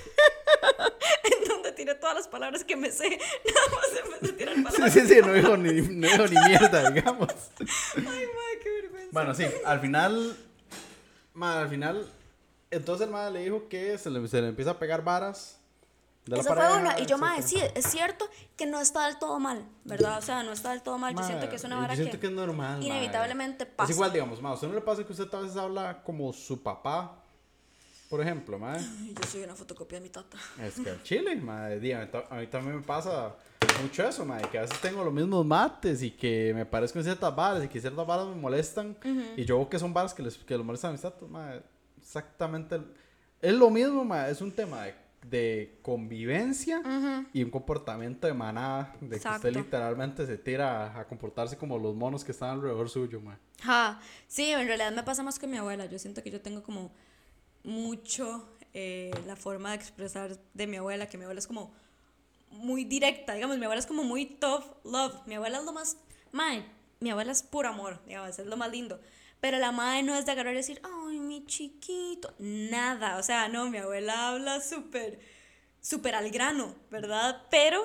[1.24, 3.08] En donde tiré todas las palabras que me sé.
[3.08, 4.92] Nada más empecé a tirar Sí, palabras.
[4.92, 7.28] sí, sí, no dijo ni, no dijo ni mierda, digamos.
[7.96, 9.08] Ay, mae, qué vergüenza.
[9.12, 10.36] Bueno, sí, al final,
[11.34, 12.08] ma, al final,
[12.70, 15.55] entonces el ma le dijo que se le, se le empieza a pegar varas.
[16.26, 16.98] De Eso fue pareja, una.
[17.00, 17.42] Y yo, etcétera.
[17.42, 20.18] sí, es cierto que no está del todo mal, ¿verdad?
[20.18, 21.14] O sea, no está del todo mal.
[21.14, 22.84] Yo siento que es una yo vara siento que, que es normal, ma.
[22.84, 23.90] inevitablemente pasa.
[23.90, 26.32] Es igual, digamos, ma, ¿a usted no le pasa que usted a veces habla como
[26.32, 27.22] su papá?
[28.10, 28.74] Por ejemplo, ma.
[28.74, 30.36] Ay, Yo soy una fotocopia de mi tata.
[30.62, 33.34] Es que chile, madre, a mí también me pasa
[33.82, 37.04] mucho eso, madre, que a veces tengo los mismos mates y que me parezco en
[37.04, 38.96] ciertas varas y que ciertas varas me molestan
[39.36, 41.62] y yo veo que son varas que les que los molestan a mis tatos, madre,
[42.00, 42.94] exactamente, el-
[43.42, 44.94] es lo mismo, madre, es un tema de,
[45.28, 46.82] de convivencia
[47.32, 49.48] y un comportamiento de manada, de que Exacto.
[49.48, 53.40] usted literalmente se tira a, a comportarse como los monos que están alrededor suyo, madre.
[53.62, 55.86] Ja, sí, en realidad me pasa más con mi abuela.
[55.86, 56.92] Yo siento que yo tengo como
[57.64, 61.72] mucho eh, la forma de expresar de mi abuela, que mi abuela es como
[62.50, 65.26] muy directa, digamos, mi abuela es como muy tough love.
[65.26, 65.96] Mi abuela es lo más,
[66.32, 66.64] mae,
[67.00, 69.00] mi abuela es puro amor, digamos, es lo más lindo.
[69.40, 73.48] Pero la madre no es de agarrar y decir, ay, mi chiquito, nada, o sea,
[73.48, 75.20] no, mi abuela habla súper,
[75.80, 77.42] súper al grano, ¿verdad?
[77.50, 77.82] Pero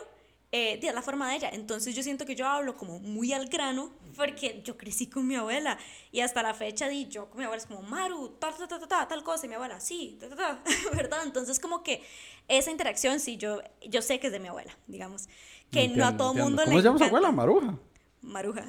[0.54, 1.49] eh, de la forma de ella.
[1.54, 5.36] Entonces yo siento que yo hablo como muy al grano porque yo crecí con mi
[5.36, 5.78] abuela
[6.12, 8.80] y hasta la fecha di yo con mi abuela es como Maru, tal, tal, tal,
[8.80, 10.62] tal, tal, tal cosa y mi abuela, sí, ta, ta, ta",
[10.95, 11.20] ¿verdad?
[11.24, 12.04] Entonces como que
[12.49, 15.30] esa interacción sí, yo, yo sé que es de mi abuela, digamos.
[15.72, 16.43] Que no a todo entiendo.
[16.43, 17.32] mundo ¿Cómo le se llama su abuela?
[17.32, 17.78] Maruja.
[18.22, 18.66] Maruja.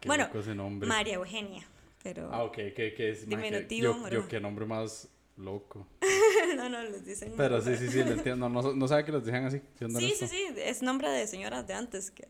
[0.00, 0.88] Qué bueno, loco ese nombre.
[0.88, 1.68] María Eugenia,
[2.14, 5.86] pero Ah, ok, que, que es madre, que- Diminutivo, yo, yo, qué nombre más loco.
[6.56, 8.48] no, no, les dicen Pero sí, sí, sí, lo entiendo.
[8.48, 9.60] No, no, no sabe que los dejan así.
[9.78, 10.26] Sí, honesto.
[10.26, 12.28] sí, sí, es nombre de señoras de antes, que,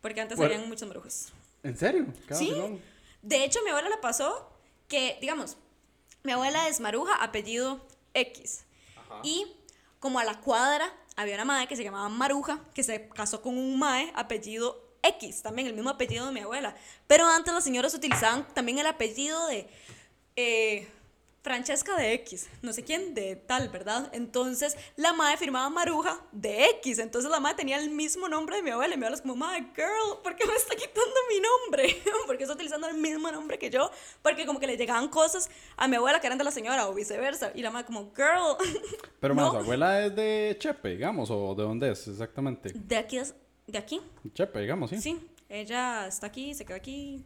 [0.00, 0.54] porque antes Bueno.
[0.54, 1.30] habían muchos marujas.
[1.62, 2.06] ¿En serio?
[2.26, 2.48] Qué Sí.
[2.50, 2.80] vacilón.
[3.20, 4.50] De hecho, mi abuela le pasó
[4.88, 5.58] que, digamos,
[6.22, 8.64] mi abuela es Maruja, apellido X.
[9.22, 9.46] Y
[10.00, 13.58] como a la cuadra había una madre que se llamaba Maruja, que se casó con
[13.58, 16.74] un mae, apellido X, también el mismo apellido de mi abuela.
[17.06, 19.68] Pero antes las señoras utilizaban también el apellido de
[20.36, 20.88] eh,
[21.42, 24.10] Francesca de X, no sé quién, de tal, ¿verdad?
[24.12, 28.62] Entonces la madre firmaba Maruja de X, entonces la madre tenía el mismo nombre de
[28.62, 31.40] mi abuela y mi abuela es como, madre, girl, ¿por qué me está quitando mi
[31.40, 32.02] nombre?
[32.26, 33.90] porque está utilizando el mismo nombre que yo,
[34.20, 36.92] porque como que le llegaban cosas a mi abuela que eran de la señora o
[36.92, 38.56] viceversa, y la madre como, girl,
[39.20, 39.42] Pero No.
[39.42, 41.30] más, ¿su abuela es de Chepe, digamos?
[41.30, 42.72] ¿O de dónde es exactamente?
[42.74, 43.34] de aquí, es-
[43.68, 44.00] de aquí,
[44.34, 45.00] Chepe, digamos, sí.
[45.00, 47.22] sí, ella está aquí, se queda aquí,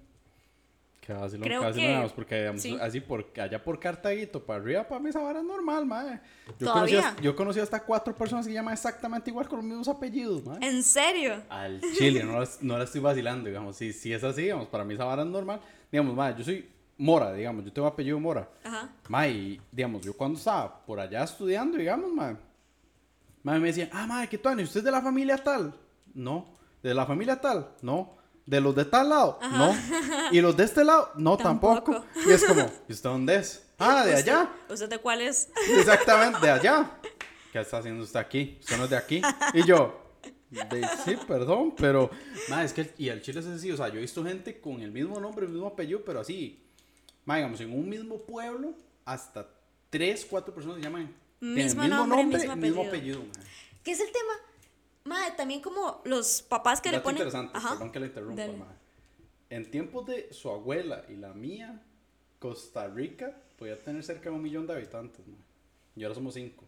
[1.00, 2.78] Que vacilón, Creo que vacilón, que- digamos, porque digamos, sí.
[2.80, 6.20] así por allá por Cartaguito para arriba, para mí esa vara es normal, madre.
[6.46, 6.74] Yo ¿Todavía?
[6.74, 10.44] conocí, hasta- yo conocí hasta cuatro personas que llaman exactamente igual con los mismos apellidos,
[10.44, 10.64] madre.
[10.68, 11.42] ¿en serio?
[11.48, 13.76] Al chile, no la, no la estoy vacilando, digamos.
[13.76, 15.60] Si, si es así, digamos, para mí esa vara es normal.
[15.90, 16.68] Digamos, madre, yo soy
[16.98, 18.48] Mora, digamos, yo tengo apellido Mora.
[18.62, 18.88] Ajá.
[19.08, 22.36] Ma, y, digamos, yo cuando estaba por allá estudiando, digamos, ma,
[23.42, 24.60] ma, me decían, ah, ma, ¿qué tal?
[24.60, 25.74] ¿Y usted es de la familia tal?
[26.14, 26.58] No.
[26.82, 27.74] ¿De la familia tal?
[27.82, 28.16] No.
[28.44, 29.38] ¿De los de tal lado?
[29.52, 29.74] No.
[30.32, 31.10] ¿Y los de este lado?
[31.16, 31.92] No, tampoco.
[31.92, 32.06] Tampoco.
[32.28, 33.68] Y es como, ¿y usted dónde es?
[33.78, 34.50] Ah, de ¿Usted- allá.
[34.68, 35.48] ¿Usted de cuál es?
[35.76, 36.90] Exactamente, de allá.
[37.52, 38.56] ¿Qué está haciendo usted aquí?
[38.60, 39.22] Usted no es de aquí.
[39.54, 40.00] Y yo,
[40.50, 42.10] de- sí, perdón, pero.
[42.48, 42.80] Ma, es que.
[42.82, 45.20] el- y el chile es así, o sea, yo he visto gente con el mismo
[45.20, 46.64] nombre, el mismo apellido, pero así.
[47.24, 49.48] Ma, digamos, en un mismo pueblo, hasta
[49.90, 51.14] tres, cuatro personas se llaman.
[51.38, 53.18] tienen el Mismo nombre, mismo mismo apellido.
[53.20, 53.20] apellido.
[53.20, 53.44] ma.
[53.84, 54.32] ¿Qué es el tema?
[55.04, 57.18] Madre, también como los papás que le Dato ponen.
[57.22, 57.70] interesante, Ajá.
[57.70, 58.56] perdón que le interrumpa, Dale.
[58.58, 58.66] ma.
[59.50, 61.82] En tiempos de su abuela y la mía,
[62.38, 65.36] Costa Rica podía tener cerca de un millón de habitantes, ma.
[65.96, 66.64] Y ahora somos cinco.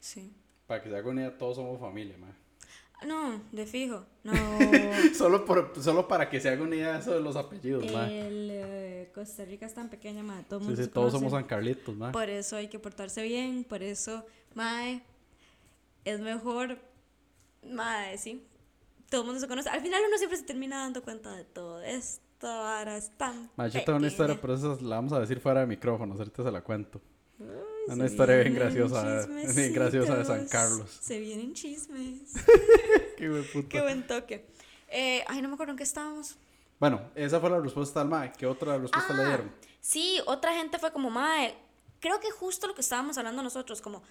[0.00, 0.32] Sí.
[0.66, 2.28] Para que se haga una idea, todos somos familia, ma.
[3.06, 4.04] No, de fijo.
[4.22, 4.32] No.
[5.14, 8.10] solo, por, solo para que se haga una idea de eso de los apellidos, ma.
[8.10, 10.44] El, eh, Costa Rica es tan pequeña, madre.
[10.48, 11.18] Todo el Sí, mundo sí, se todos conoce.
[11.26, 12.12] somos San Carlitos, ma.
[12.12, 14.24] Por eso hay que portarse bien, por eso,
[14.54, 15.02] mae,
[16.04, 16.78] es mejor,
[17.70, 18.44] mae, sí.
[19.10, 19.68] Todo el mundo se conoce.
[19.68, 21.80] Al final uno siempre se termina dando cuenta de todo.
[21.82, 23.50] Esto ahora es tan.
[23.56, 26.42] Ma, yo tengo una historia, pero esa la vamos a decir fuera de micrófono, ahorita
[26.42, 27.00] se la cuento.
[27.40, 27.46] Ay,
[27.88, 30.46] Una historia bien graciosa, bien graciosa de San.
[30.48, 30.90] Carlos.
[31.00, 32.32] Se vienen chismes.
[33.16, 33.68] Qué buen puta.
[33.68, 34.46] Qué buen toque.
[34.88, 36.36] Eh, ay, no me acuerdo en qué estábamos.
[36.78, 38.32] Bueno, esa fue la respuesta al MAE.
[38.32, 39.52] ¿Qué otra respuesta le Ah, dieron?
[39.80, 41.54] Sí, otra gente fue como, mae,
[42.00, 44.02] creo que justo lo que estábamos hablando nosotros, como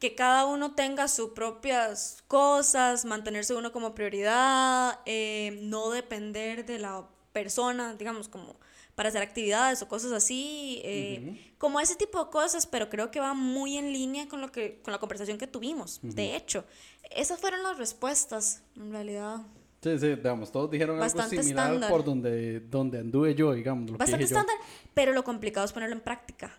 [0.00, 6.78] que cada uno tenga sus propias cosas, mantenerse uno como prioridad, eh, no depender de
[6.78, 8.56] la persona, digamos, como
[8.94, 13.20] para hacer actividades o cosas así, eh, como ese tipo de cosas, pero creo que
[13.20, 16.00] va muy en línea con lo que con la conversación que tuvimos.
[16.02, 16.64] De hecho,
[17.10, 19.42] esas fueron las respuestas, en realidad.
[19.82, 21.90] Sí, sí, digamos, todos dijeron Bastante algo similar estándar.
[21.90, 23.90] por donde, donde anduve yo, digamos.
[23.90, 24.56] Lo Bastante estándar,
[24.92, 26.58] pero lo complicado es ponerlo en práctica,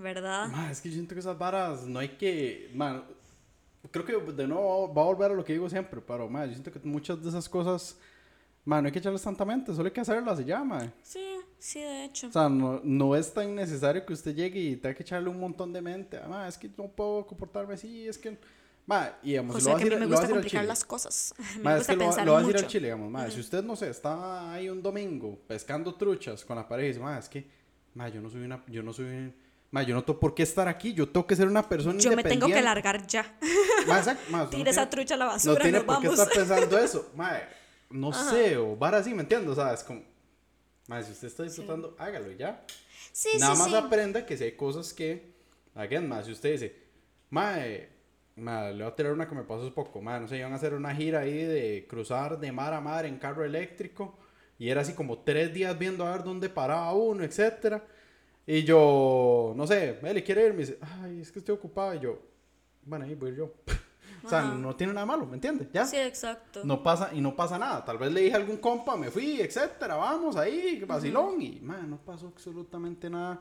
[0.00, 0.70] ¿verdad?
[0.70, 2.70] Es que yo siento que esas varas no hay que.
[2.74, 3.04] Man,
[3.90, 6.52] creo que de nuevo va a volver a lo que digo siempre, pero ma, yo
[6.52, 7.96] siento que muchas de esas cosas.
[8.64, 10.92] Man, no hay que echarles tanta mente, solo hay que hacerlas y ya, ma.
[11.02, 11.24] Sí,
[11.58, 12.26] sí, de hecho.
[12.28, 15.40] O sea, no, no es tan necesario que usted llegue y tenga que echarle un
[15.40, 16.18] montón de mente.
[16.30, 18.36] Ah, es que no puedo comportarme así, es que.
[18.86, 20.34] Ma, y digamos, O lo sea, a que a decir- mí me lo a gusta
[20.34, 21.34] complicar las cosas.
[21.58, 22.66] Me Ma, es gusta que lo, pensar lo voy a decir mucho.
[22.66, 26.56] al chile, digamos, ma, si usted, no sé, está ahí un domingo pescando truchas con
[26.56, 27.46] la pareja y dice, ma, es que,
[27.94, 29.32] ma, yo no soy una, yo no soy,
[29.70, 32.10] ma, yo no tengo por qué estar aquí, yo tengo que ser una persona Yo
[32.10, 32.62] me tengo que independiente".
[32.62, 33.38] largar ya.
[33.86, 36.08] Ma, ma, usted no Tira esa trucha a la No basura, tiene nos por qué
[36.08, 36.20] vamos.
[36.20, 37.38] estar pensando eso, ma,
[37.90, 39.50] no sé, o vara así, ¿me entiendes?
[39.50, 40.02] O sea, es como,
[40.88, 42.64] ma, si usted está disfrutando, hágalo y ya.
[43.12, 43.76] Sí, Nada sí, más sí.
[43.76, 45.32] aprenda que si hay cosas que,
[45.74, 46.76] again, más si usted dice,
[47.30, 47.88] mae,
[48.36, 50.52] mae, le voy a tirar una que me pasó hace poco, mae, no sé, iban
[50.52, 54.18] a hacer una gira ahí de cruzar de mar a mar en carro eléctrico
[54.58, 57.82] y era así como tres días viendo a ver dónde paraba uno, etcétera.
[58.46, 61.94] Y yo, no sé, él quiere ir, me dice, ay, es que estoy ocupado.
[61.94, 62.18] Y yo,
[62.84, 63.52] bueno, ahí voy yo.
[64.24, 64.54] o sea, Ajá.
[64.54, 65.68] no tiene nada malo, ¿me entiendes?
[65.72, 65.84] Ya.
[65.84, 66.62] Sí, exacto.
[66.64, 67.84] No pasa, y no pasa nada.
[67.84, 71.40] Tal vez le dije a algún compa, me fui, etcétera, vamos ahí, vacilón.
[71.40, 73.40] Y, man, no pasó absolutamente nada.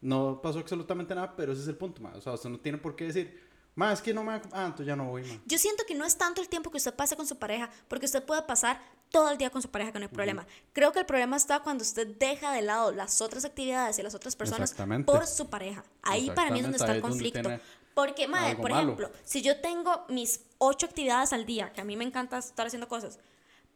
[0.00, 2.14] No pasó absolutamente nada, pero ese es el punto, man.
[2.16, 3.40] O sea, usted no tiene por qué decir,
[3.74, 4.32] man, es que no me.
[4.52, 5.42] Ah, entonces ya no voy, man.
[5.46, 8.06] Yo siento que no es tanto el tiempo que usted pase con su pareja, porque
[8.06, 10.46] usted puede pasar todo el día con su pareja que no hay problema.
[10.72, 14.14] Creo que el problema está cuando usted deja de lado las otras actividades y las
[14.14, 15.84] otras personas por su pareja.
[16.02, 17.50] Ahí para mí es donde está el conflicto.
[17.94, 18.94] Porque, madre, por malo.
[18.94, 22.66] ejemplo, si yo tengo mis ocho actividades al día, que a mí me encanta estar
[22.66, 23.18] haciendo cosas,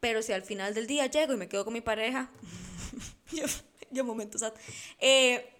[0.00, 2.30] pero si al final del día llego y me quedo con mi pareja,
[3.32, 3.44] yo,
[3.90, 4.42] yo momentos,
[5.00, 5.55] eh,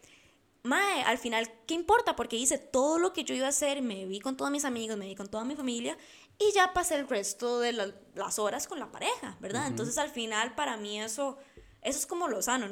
[0.67, 2.17] Mae, al final, ¿qué importa?
[2.17, 4.97] Porque hice todo lo que yo iba a hacer, me vi con todos mis amigos,
[4.97, 5.97] me vi con toda mi familia
[6.39, 9.67] y ya pasé el resto de la- las horas con la pareja, ¿verdad?
[9.69, 11.39] Entonces, al final, para mí eso,
[11.83, 12.67] eso es como lo sano.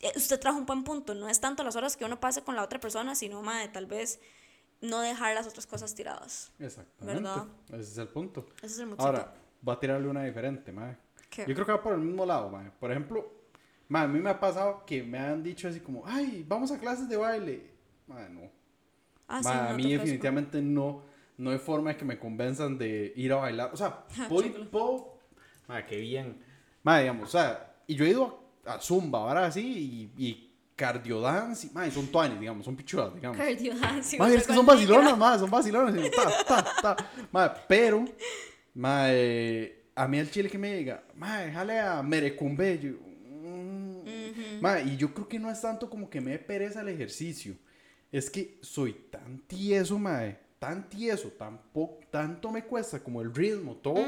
[0.00, 2.56] Eh, Usted trajo un buen punto, no es tanto las horas que uno pase con
[2.56, 4.18] la otra persona, sino, mae, tal vez
[4.80, 6.50] no dejar las otras cosas tiradas.
[6.58, 7.22] Exactamente.
[7.22, 7.46] ¿Verdad?
[7.68, 8.48] Ese es el punto.
[8.56, 9.06] Ese es el motivo.
[9.06, 9.32] Ahora,
[9.68, 10.74] va a tirarle una diferente.
[11.30, 11.44] ¿Qué?
[11.46, 12.74] Yo creo que va por el mismo lado, man.
[12.80, 13.41] Por ejemplo,
[13.92, 16.78] man, a mí me ha pasado que me han dicho así como, ay, vamos a
[16.78, 17.70] clases de baile.
[18.06, 18.40] Man, no.
[19.28, 21.02] Ah, sí, Ma, no a mí definitivamente no,
[21.36, 23.70] no hay forma de que me convenzan de ir a bailar.
[23.72, 24.70] O sea, ir- Chúcalo.
[24.70, 25.18] puedo-
[25.68, 26.36] ma, qué bien.
[26.82, 30.48] Ma, digamos, o sea, y yo he ido a, a Zumba, ahora así, y, y
[30.74, 33.36] cardio dance, y, ma, son tuanes, digamos, son pichudas, digamos.
[33.36, 35.94] Cardio dance, Ma, es que son con vacilonas, ma, son vacilonas.
[35.94, 37.10] y ta, ta, ta.
[37.30, 38.04] Ma, pero,
[38.74, 42.78] ma, eh, a mí el chile que me diga, ma, déjale a Merecumbe.
[42.78, 42.90] Yo,
[44.62, 47.54] ma, y yo creo que no es tanto como que me pereza el ejercicio.
[48.10, 50.20] Es que soy tan tieso, ma,
[50.58, 54.04] tan tieso, tan po- tanto me cuesta como el ritmo, todo,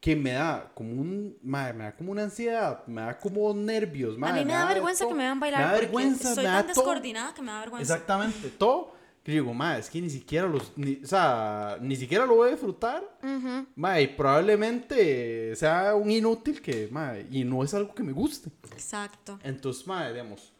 [0.00, 4.18] que me da como un, mae, me da como una ansiedad, me da como nervios,
[4.18, 5.08] mae, a mí me da de vergüenza todo.
[5.10, 5.60] que me vean bailar.
[5.60, 6.84] Me da vergüenza, Soy me tan da todo.
[6.84, 7.94] descoordinada que me da vergüenza.
[7.94, 8.95] Exactamente, todo.
[9.26, 12.46] Que digo, mae, es que ni siquiera los, ni, o sea, ni siquiera lo voy
[12.46, 13.02] a disfrutar.
[13.24, 18.12] Ujú, Mae, y probablemente sea un inútil que, mae, y no es algo que me
[18.12, 18.50] guste.
[18.70, 19.40] Exacto.
[19.42, 20.52] Entonces, mae, digamos,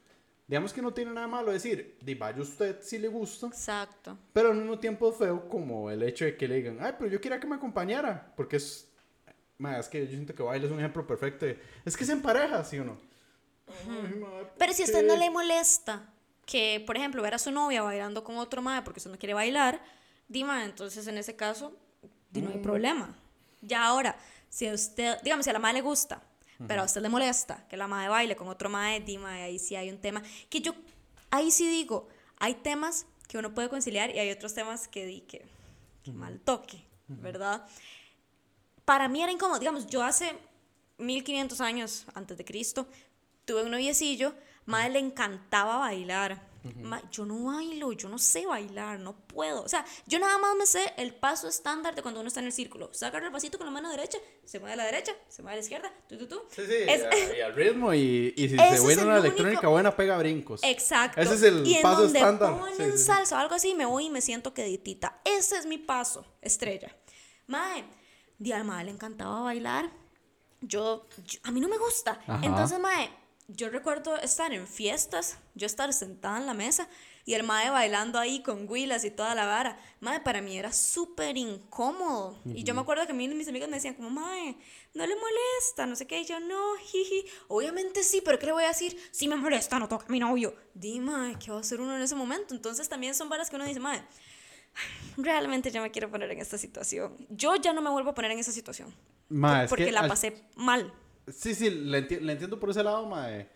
[0.48, 4.18] digamos que no tiene nada malo decir, de vaya usted si le gusta, Exacto.
[4.32, 7.08] pero al mismo tiempo es feo como el hecho de que le digan, ay, pero
[7.08, 8.88] yo quería que me acompañara, porque es,
[9.58, 12.10] mae, es que yo siento que baile es un ejemplo perfecto de, es que es
[12.10, 12.98] en pareja, ¿sí o no?
[13.88, 16.12] Ay, mae, Pero si a usted no le molesta
[16.46, 19.34] que, por ejemplo, ver a su novia bailando con otro mae porque usted no quiere
[19.34, 19.82] bailar,
[20.28, 21.76] dima, entonces en ese caso,
[22.32, 22.42] Mm.
[22.44, 23.14] no hay problema.
[23.62, 24.16] Ya ahora,
[24.48, 26.22] si a usted, digamos, si a la madre le gusta,
[26.66, 29.74] pero a usted le molesta que la madre baile con otro mae, dima, ahí sí
[29.76, 30.22] hay un tema.
[30.48, 30.74] Que yo,
[31.30, 35.20] ahí sí digo, hay temas que uno puede conciliar y hay otros temas que di
[35.22, 35.44] que,
[36.02, 37.66] que mal toque, ¿verdad?
[38.84, 39.58] para mí era incómodo.
[39.58, 40.32] Digamos, yo hace
[40.98, 42.86] 1500 años antes de Cristo
[43.44, 44.32] tuve un noviecillo,
[44.66, 46.54] madre le encantaba bailar.
[46.82, 49.62] Ma, yo no bailo, yo no sé bailar, no puedo.
[49.62, 52.46] O sea, yo nada más me sé el paso estándar de cuando uno está en
[52.46, 52.90] el círculo.
[52.92, 55.56] Saca el pasito con la mano derecha, se mueve a la derecha, se mueve a
[55.58, 56.42] la izquierda, tú, tú, tú.
[56.50, 57.04] Sí, sí, Es-
[57.38, 60.60] y al ritmo y, y si se el una único- electrónica buena pega brincos.
[60.64, 61.20] Exacto.
[61.20, 62.58] Ese es el y en paso donde estándar.
[62.58, 65.20] ponen Sí, salsa o algo así, me voy y me siento queditita.
[65.24, 66.90] Ese es mi paso, estrella.
[67.46, 67.84] Mae,
[68.38, 69.88] di mae le encantaba bailar.
[70.62, 72.20] Yo, yo- a mí no me gusta.
[72.26, 72.44] Ajá.
[72.44, 73.08] Entonces, mae,
[73.48, 76.88] yo recuerdo estar en fiestas, yo estar sentada en la mesa
[77.24, 79.78] y el mae bailando ahí con huilas y toda la vara.
[80.00, 82.40] Mae, para mí era súper incómodo.
[82.44, 84.56] Y yo me acuerdo que a mí mis amigos me decían como, mae,
[84.94, 86.20] no le molesta, no sé qué.
[86.20, 87.24] Y yo, no, jiji.
[87.48, 88.96] Obviamente sí, pero ¿qué le voy a decir?
[89.10, 90.54] Si me molesta, no toca a mi novio.
[90.74, 92.54] Di, mae, ¿qué va a hacer uno en ese momento?
[92.54, 94.02] Entonces también son varas que uno dice, mae,
[95.16, 97.16] realmente yo me quiero poner en esta situación.
[97.30, 98.94] Yo ya no me vuelvo a poner en esa situación.
[99.28, 100.92] Ma, es porque que la al- pasé mal.
[101.28, 103.48] Sí, sí, le, enti- le entiendo por ese lado, mae.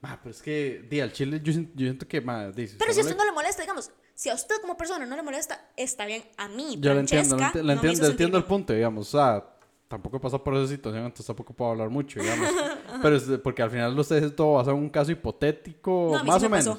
[0.00, 2.92] Ma, pero es que, di, al chile yo, siento- yo siento que, ma, di, Pero
[2.92, 5.22] si a usted le- no le molesta, digamos, si a usted como persona no le
[5.22, 6.22] molesta, está bien.
[6.36, 9.12] A mí, Yo lo entiendo, lo Francesca, enti- no entiendo, le entiendo el punto, digamos,
[9.14, 9.44] o sea,
[9.88, 12.48] tampoco he pasado por esa situación, entonces tampoco puedo hablar mucho, digamos.
[13.02, 16.22] pero es porque al final ustedes es todo basado en un caso hipotético, No, a
[16.24, 16.78] más sí o me menos.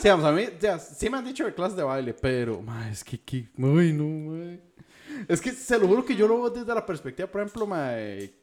[0.00, 2.90] Sí, vamos, a mí, ya, sí me han dicho de clases de baile, pero, ma,
[2.90, 4.56] es que, que, ay, no, ma.
[5.28, 7.92] Es que se lo juro que yo lo veo desde la perspectiva, por ejemplo, ma,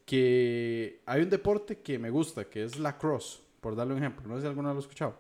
[0.06, 4.28] que hay un deporte que me gusta, que es la cross, por darle un ejemplo.
[4.28, 5.16] No sé si alguno lo ha escuchado.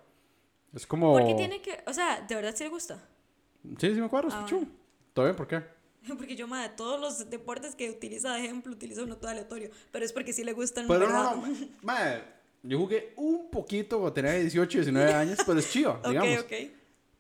[0.74, 1.14] Es como...
[1.14, 1.84] ¿Por qué tiene que.?
[1.86, 3.04] O sea, ¿de verdad sí le gusta?
[3.78, 4.66] Sí, sí me acuerdo, Ah, escucho.
[5.14, 5.36] ¿Todo bien?
[5.36, 5.62] ¿Por qué?
[6.18, 9.70] Porque yo, madre, todos los deportes que utiliza de ejemplo, utiliza uno todo aleatorio.
[9.92, 11.36] Pero es porque sí le gustan, Pero ¿verdad?
[11.36, 11.98] no, no, ma,
[12.64, 16.40] yo jugué un poquito cuando tenía 18, 19 años, pero es chido, ok, digamos.
[16.40, 16.54] ok.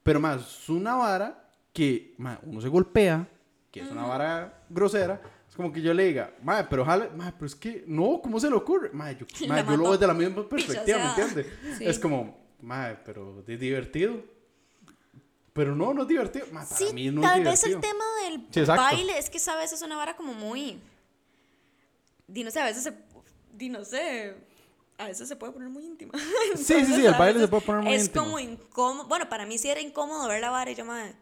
[0.03, 3.27] Pero más, es una vara que ma, uno se golpea,
[3.71, 5.21] que es una vara grosera.
[5.49, 8.39] Es como que yo le diga, madre, pero jale, madre, pero es que no, ¿cómo
[8.39, 8.89] se le ocurre?
[8.93, 11.47] Madre, yo, madre, yo lo veo desde la misma perspectiva, ¿me entiendes?
[11.77, 11.85] Sí.
[11.85, 14.23] Es como, madre, pero es divertido.
[15.53, 16.45] Pero no, no es divertido.
[16.51, 19.37] Madre, para Sí, mí no tal es vez el tema del Sí, baile es que
[19.37, 20.79] esa vez es una vara como muy.
[22.27, 22.93] Di, no sé, a veces se.
[23.53, 24.33] Di, no sé.
[24.97, 26.13] A veces se puede poner muy íntima.
[26.55, 28.23] Sí, sí, sí, el baile se puede poner muy es íntimo.
[28.23, 29.07] como incómodo.
[29.09, 31.15] Bueno, para mí sí era incómodo ver la vara y yo, madre.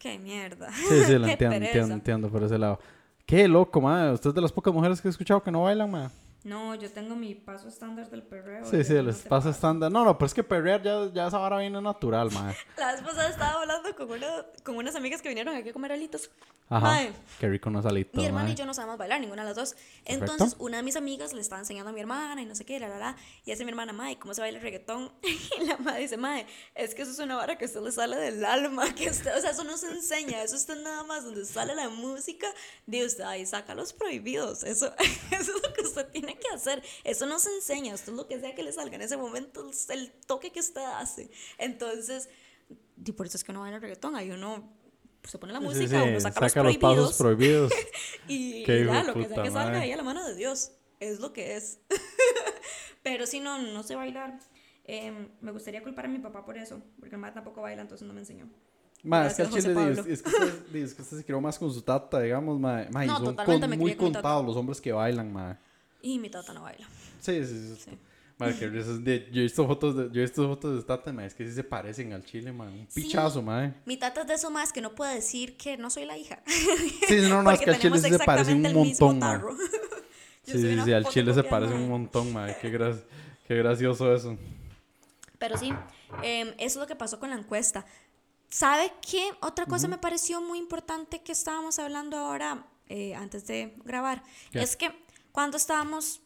[0.00, 0.72] Qué mierda.
[0.72, 2.80] Sí, sí, lo entiendo, entiendo, entiendo por ese lado.
[3.26, 4.14] Qué loco, madre.
[4.14, 6.10] Usted es de las pocas mujeres que he escuchado que no bailan, madre.
[6.42, 8.64] No, yo tengo mi paso estándar del perreo.
[8.64, 9.92] Sí, sí, el espacio estándar.
[9.92, 12.56] No, no, pero es que perrear ya, ya esa vara viene natural, madre.
[12.78, 15.92] La vez pasada estaba hablando con, una, con unas amigas que vinieron aquí a comer
[15.92, 16.30] alitos.
[16.70, 16.86] Ajá.
[16.86, 19.56] Mae, Qué rico unas alitas, Mi hermana y yo no sabemos bailar, ninguna de las
[19.56, 19.76] dos.
[20.04, 22.78] Entonces, una de mis amigas le estaba enseñando a mi hermana y no sé qué,
[22.78, 23.16] la, la, la.
[23.44, 25.12] Y hace mi hermana, Mae, ¿cómo se baila el reggaetón?
[25.60, 28.16] Y la madre dice, Mae, es que eso es una vara que usted le sale
[28.16, 28.94] del alma.
[28.94, 30.42] Que usted, o sea, eso no se enseña.
[30.42, 32.46] Eso está nada más donde sale la música.
[32.86, 34.62] De usted, ahí saca los prohibidos.
[34.62, 34.94] Eso,
[35.32, 36.82] eso es lo que usted tiene que hacer.
[37.04, 37.94] Eso no se enseña.
[37.94, 40.60] Esto es lo que sea que le salga en ese momento, es el toque que
[40.60, 41.30] usted hace.
[41.58, 42.28] Entonces,
[43.04, 44.16] y por eso es que uno baila el reggaetón.
[44.16, 44.72] Ahí uno
[45.24, 47.06] se pone la Sí, música, sí, uno saca, saca los los prohibidos.
[47.08, 47.72] pasos prohibidos.
[48.28, 50.72] Y, y ya, lo que sea que salga ahí a la mano de Dios.
[51.00, 51.78] Es lo que es.
[53.02, 54.38] Pero si no, no sé bailar.
[54.84, 58.06] Em, me gustaría culpar a mi papá por eso, porque mi mamá tampoco baila, entonces
[58.06, 58.48] no me enseñó.
[59.02, 61.40] Ma, es que al chile, es, es que usted, di, es que usted se crió
[61.40, 62.86] más con su tata, digamos, ma.
[62.90, 65.58] ma, y No, son totalmente con- muy contados los hombres que bailan, ma.
[66.02, 66.86] Y mi tata no baila.
[67.20, 67.82] Sí, sí, sí.
[67.84, 67.98] Sí.
[68.38, 71.26] Ma, que de- yo he visto fotos de, yo he visto fotos de tata, ma,
[71.26, 72.64] es que sí se parecen al chile, ma.
[72.64, 73.02] Un Sí.
[73.02, 73.74] pichazo, ma.
[73.84, 76.42] Mi tata es de eso más que no puede decir que no soy la hija.
[76.46, 79.26] Sí, no, no, es que al chile sí se exactamente un montón, ma.
[79.32, 79.56] tarro.
[80.46, 82.46] Yo Sí, sí, sí, al chile se parece un montón, ma.
[82.60, 82.98] Qué, gra-
[83.46, 84.38] qué gracioso eso.
[85.38, 85.70] Pero sí,
[86.22, 87.84] em, eso es lo que pasó con la encuesta.
[88.48, 89.30] ¿Sabe qué?
[89.42, 94.22] Otra cosa me pareció muy importante que estábamos hablando ahora eh, antes de grabar.
[94.50, 94.60] ¿Qué?
[94.62, 94.90] Es que
[95.32, 96.20] cuando estábamos,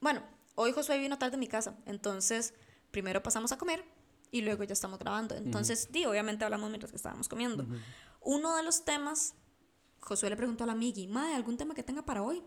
[0.00, 0.22] bueno,
[0.54, 2.54] hoy Josué vino tarde a mi casa, entonces
[2.90, 3.84] primero pasamos a comer
[4.30, 5.34] y luego ya estamos grabando.
[5.34, 7.66] Entonces, di, obviamente hablamos mientras que estábamos comiendo.
[8.20, 9.34] Uno de los temas,
[10.00, 12.42] Josué le preguntó a la amigui, Mae, ¿algún tema que tenga para hoy?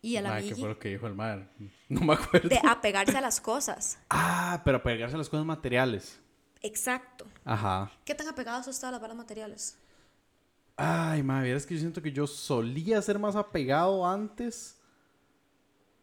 [0.00, 1.48] Y el Mae, ¿qué fue lo que dijo el madre?
[1.88, 2.48] No me acuerdo.
[2.48, 3.98] de apegarse a las cosas.
[4.10, 6.20] Ah, pero pegarse a las cosas materiales.
[6.60, 7.24] Exacto.
[7.44, 7.90] Ajá.
[8.04, 9.78] ¿Qué tan apegados está a las varas materiales?
[10.76, 14.77] Ay, madre, es que yo siento que yo solía ser más apegado antes.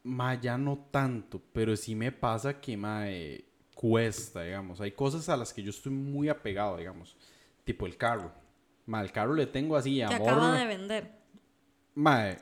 [0.06, 3.44] Ma, ya no tanto, pero sí me pasa que, ma, eh,
[3.74, 4.80] cuesta, digamos.
[4.80, 7.18] Hay cosas a las que yo estoy muy apegado, digamos.
[7.64, 8.32] Tipo el carro.
[8.86, 10.30] Ma, el carro le tengo así, Que amor.
[10.30, 11.12] acaba de vender.
[11.96, 12.38] Ma, eh,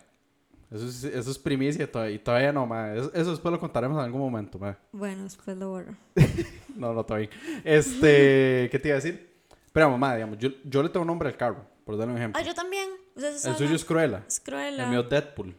[0.70, 2.94] eso es, eso es primicia todavía, y todavía no, ma.
[2.94, 4.78] Eso, eso después lo contaremos en algún momento, ma.
[4.92, 5.96] Bueno, después lo borro.
[6.76, 7.30] No, no, todavía.
[7.64, 9.32] Este, ¿qué te iba a decir?
[9.72, 12.42] Pero, mamá, digamos, yo, yo le tengo nombre al carro, por darle un ejemplo.
[12.42, 12.90] Ah, yo también.
[13.16, 14.24] Ustedes el suyo es Cruella.
[14.28, 14.86] Es Cruella.
[14.86, 15.56] El mío Deadpool.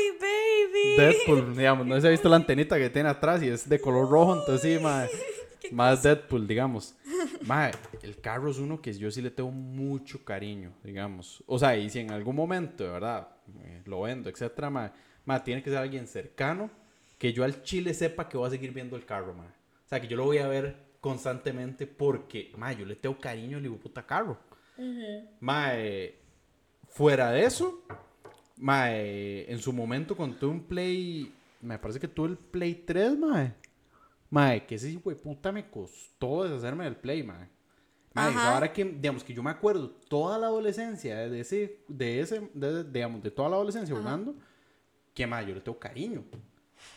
[0.00, 0.96] Ay, baby.
[0.96, 4.08] Deadpool, digamos, no si ha visto la antenita que tiene atrás y es de color
[4.08, 5.08] rojo, entonces sí, mae,
[5.72, 6.94] más Deadpool, digamos.
[7.42, 7.72] Mae,
[8.02, 11.42] el carro es uno que yo sí le tengo mucho cariño, digamos.
[11.46, 13.28] O sea, y si en algún momento, de verdad,
[13.62, 14.90] eh, lo vendo, etcétera, mae,
[15.24, 16.70] mae, tiene que ser alguien cercano
[17.18, 19.48] que yo al chile sepa que voy a seguir viendo el carro, mae.
[19.48, 23.58] O sea, que yo lo voy a ver constantemente porque, mae, yo le tengo cariño
[23.58, 24.38] al puta carro.
[25.40, 26.14] Mae,
[26.88, 27.84] fuera de eso,
[28.60, 33.18] mae, en su momento cuando tuve un Play, me parece que tuve el Play 3,
[33.18, 33.54] mae.
[34.30, 37.48] Mae, que ese hijo de puta me costó deshacerme del Play, mae.
[38.14, 38.54] Mae, Ajá.
[38.54, 42.84] ahora que, digamos, que yo me acuerdo toda la adolescencia de ese, de ese, de-
[42.84, 44.34] digamos, de toda la adolescencia jugando,
[45.14, 46.24] que, mae, yo le tengo cariño.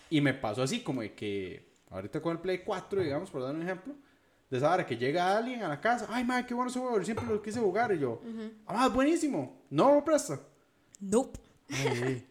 [0.10, 3.54] Y me pasó así como de que, ahorita con el Play 4, digamos, por dar
[3.56, 3.94] un ejemplo,
[4.50, 6.98] de esa hora que llega alguien a la casa, ay, madre, qué bueno ese juego,
[7.00, 8.22] yo siempre lo quise jugar, y yo,
[8.68, 10.40] ah, es buenísimo, no lo presta.
[11.00, 11.40] Nope.
[11.70, 12.26] Ay,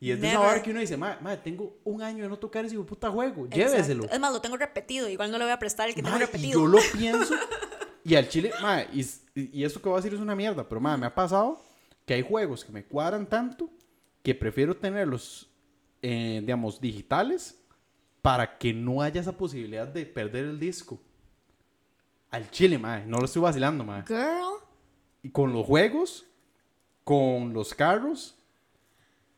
[0.00, 2.36] y es de esa hora que uno dice, madre, madre, tengo un año de no
[2.36, 4.04] tocar ese puta juego, lléveselo.
[4.10, 5.08] Es más, lo tengo repetido.
[5.08, 6.60] Igual no le voy a prestar el que tengo Mae, y repetido.
[6.60, 7.34] yo lo pienso,
[8.04, 10.80] y al chile, madre, y, y esto que voy a decir es una mierda, pero
[10.80, 11.62] madre, me ha pasado
[12.04, 13.70] que hay juegos que me cuadran tanto
[14.22, 15.48] que prefiero tenerlos,
[16.00, 17.58] eh, digamos, digitales
[18.22, 21.00] para que no haya esa posibilidad de perder el disco.
[22.30, 24.04] Al chile, madre, no lo estoy vacilando, madre.
[24.06, 24.58] Girl.
[25.22, 26.26] Y con los juegos,
[27.04, 28.36] con los carros,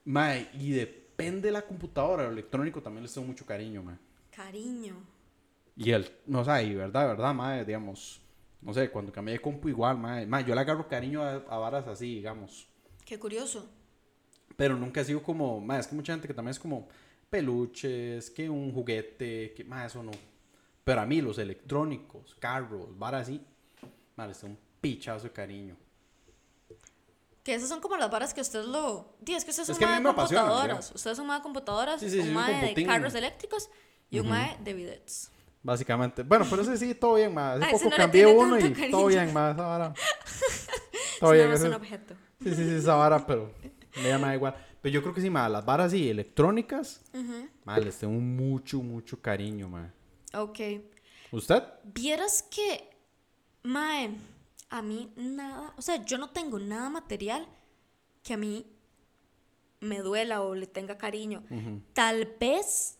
[0.04, 3.96] mae, y depende de la computadora, el electrónico también les tengo mucho cariño, mae.
[4.30, 4.96] Cariño.
[5.76, 8.20] Y el, no sé, y verdad, verdad, mae, digamos,
[8.60, 11.58] no sé, cuando cambié de compu igual, mae, mae, yo le agarro cariño a, a
[11.58, 12.68] varas así, digamos.
[13.04, 13.68] Qué curioso.
[14.56, 16.88] Pero nunca ha sido como, mae, es que mucha gente que también es como
[17.28, 20.12] peluches, que un juguete, que, mae, eso no.
[20.84, 23.40] Pero a mí los electrónicos, carros, varas así,
[24.16, 25.76] mae, les tengo un pichazo de cariño.
[27.44, 29.14] Que esas son como las varas que ustedes lo.
[29.20, 30.92] Di, es que ustedes Es son que a mí más computadoras.
[30.94, 33.68] Ustedes son más computadoras, Sí, sí, un mae de carros eléctricos
[34.10, 35.30] y un mae de bidets.
[35.62, 36.22] Básicamente.
[36.22, 37.56] Bueno, pero ese sí, todo bien, más.
[37.56, 38.90] Hace Ah, ese poco no le cambié uno y cariño.
[38.90, 39.54] todo bien, más.
[39.54, 39.94] Esa vara.
[41.14, 41.44] Es Todo bien.
[41.44, 42.14] nada más ese- un objeto.
[42.42, 43.50] Sí, sí, sí, esa vara, pero
[44.02, 44.54] me llama igual.
[44.82, 45.50] Pero yo creo que sí, más.
[45.50, 47.00] Las varas sí, electrónicas,
[47.64, 49.90] más, les tengo mucho, mucho cariño, más.
[50.34, 50.58] Ok.
[51.30, 51.62] ¿Usted?
[51.84, 52.90] Vieras que,
[53.62, 54.10] mae,
[54.70, 57.46] a mí nada, o sea, yo no tengo nada material
[58.22, 58.66] que a mí
[59.80, 61.42] me duela o le tenga cariño.
[61.92, 62.98] Tal vez,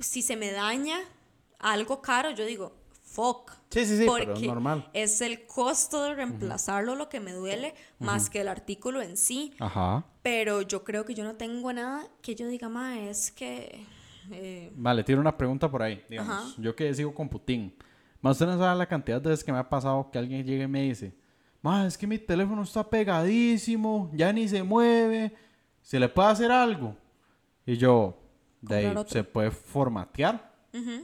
[0.00, 0.98] si se me daña
[1.58, 2.72] algo caro, yo digo,
[3.02, 3.52] fuck.
[3.70, 4.90] Sí, sí, sí, pero es porque normal.
[4.92, 9.54] es el costo de reemplazarlo lo que me duele, más que el artículo en sí.
[9.58, 10.04] Ajá.
[10.22, 13.84] Pero yo creo que yo no tengo nada que yo diga, mae, es que...
[14.30, 16.34] eh, Vale, tiene una pregunta por ahí, digamos.
[16.34, 16.54] Ajá.
[16.58, 17.74] Yo que sigo con Putin.
[18.24, 20.64] Más usted no sabe la cantidad de veces que me ha pasado que alguien llegue
[20.64, 21.14] y me dice,
[21.60, 25.34] más es que mi teléfono está pegadísimo, ya ni se mueve,
[25.82, 26.96] ¿se le puede hacer algo?
[27.66, 28.16] Y yo,
[28.62, 30.52] de ahí, se puede formatear,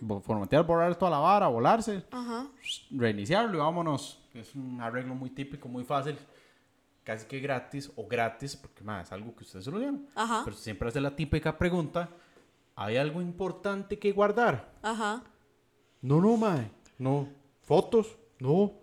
[0.01, 2.47] bo- formatear, borrar toda la vara, volarse, Ajá.
[2.91, 4.19] reiniciarlo y vámonos.
[4.33, 6.17] Es un arreglo muy típico, muy fácil,
[7.05, 9.99] casi que gratis o gratis, porque más es algo que usted soluciona.
[10.15, 10.41] Ajá.
[10.43, 12.09] Pero siempre hace la típica pregunta,
[12.77, 14.73] ¿hay algo importante que guardar?
[14.81, 15.23] Ajá.
[16.01, 16.80] No, no, mae.
[17.01, 17.27] No.
[17.63, 18.19] ¿Fotos?
[18.39, 18.75] No.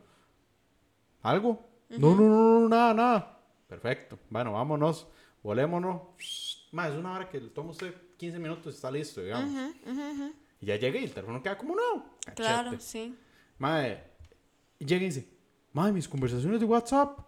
[1.22, 1.64] ¿Algo?
[1.90, 3.40] No, no, no, no, nada, nada.
[3.68, 4.18] Perfecto.
[4.30, 5.08] Bueno, vámonos.
[5.44, 6.02] Volémonos.
[6.72, 9.54] Mae, es una hora que le toma usted 15 minutos y está listo, digamos.
[10.60, 12.18] Y ya llega y el teléfono queda como no.
[12.36, 13.16] Claro, sí.
[14.80, 15.30] Y llega y dice,
[15.74, 17.20] mae, mis conversaciones de WhatsApp.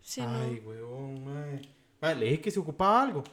[0.00, 0.28] Sí, no.
[0.28, 1.60] Ay, weón, mae.
[2.00, 3.24] Mae, le dije que se ocupaba algo.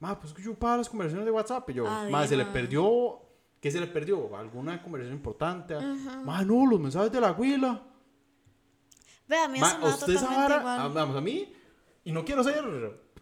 [0.00, 1.70] Mae, pues que yo ocupaba las conversaciones de WhatsApp.
[1.70, 3.22] Y yo, mae, se le perdió.
[3.60, 4.34] ¿Qué se le perdió?
[4.36, 5.74] ¿Alguna conversación importante?
[6.24, 7.82] Mae, no, los mensajes de la huila.
[9.28, 10.52] Ve, a mí eso me da totalmente igual.
[10.52, 11.52] a- vamos, a mí,
[12.04, 12.64] y no quiero ser,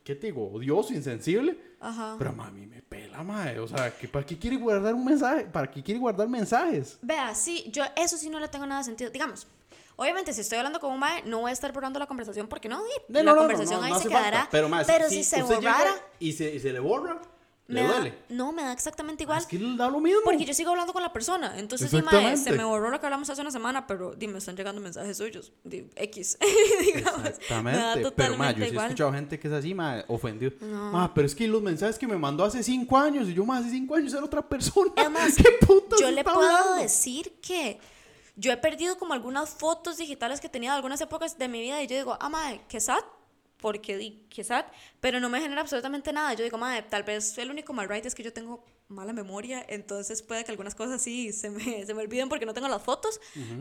[0.04, 0.50] ¿qué te digo?
[0.50, 1.76] Odioso, insensible.
[1.80, 2.14] Ajá.
[2.18, 3.58] Pero mami, me pela, mae.
[3.58, 5.44] O sea, ¿que ¿para qué quiere guardar un mensaje?
[5.44, 6.98] ¿Para qué quiere guardar mensajes?
[7.02, 9.10] Vea, sí, yo eso sí no le tengo nada de sentido.
[9.10, 9.46] Digamos,
[9.96, 12.68] obviamente si estoy hablando con un mae, no voy a estar borrando la conversación porque
[12.68, 14.30] no, y De- la no, no, no, conversación no, ahí no se hace falta.
[14.30, 14.48] quedará.
[14.50, 17.20] Pero, mae, si, se usted llega borrara, y se, y se le borra,
[17.68, 18.18] le me da, duele.
[18.30, 19.38] no, me da exactamente igual.
[19.38, 20.20] Es que le da lo mismo.
[20.24, 21.58] Porque yo sigo hablando con la persona.
[21.58, 22.52] Entonces, sí, mae, se Exactamente.
[22.52, 25.52] me borró lo que hablamos hace una semana, pero dime, están llegando mensajes suyos.
[25.64, 26.38] Di, X.
[26.80, 27.18] digamos.
[27.62, 28.10] Me da Exactamente.
[28.16, 30.52] Pero, ma, totalmente yo sí he escuchado gente que es así, ma, ofendido.
[30.62, 30.92] No.
[30.92, 33.58] Ma, pero es que los mensajes que me mandó hace cinco años y yo, ma,
[33.58, 34.92] hace cinco años era otra persona.
[34.96, 36.82] Es más, ¿Qué putas yo le puedo hablando?
[36.82, 37.78] decir que
[38.36, 41.82] yo he perdido como algunas fotos digitales que tenía de algunas épocas de mi vida
[41.82, 43.02] y yo digo, ah, madre, qué sad,
[43.60, 44.66] porque sad,
[45.00, 46.34] pero no me genera absolutamente nada.
[46.34, 49.64] Yo digo, madre, tal vez el único mal right es que yo tengo mala memoria,
[49.68, 52.82] entonces puede que algunas cosas sí se me, se me olviden porque no tengo las
[52.82, 53.20] fotos,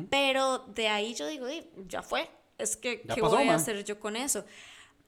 [0.10, 3.56] pero de ahí yo digo, "Di, ya fue, es que, Ya ¿qué pasó, voy a
[3.56, 4.45] hacer yo con eso?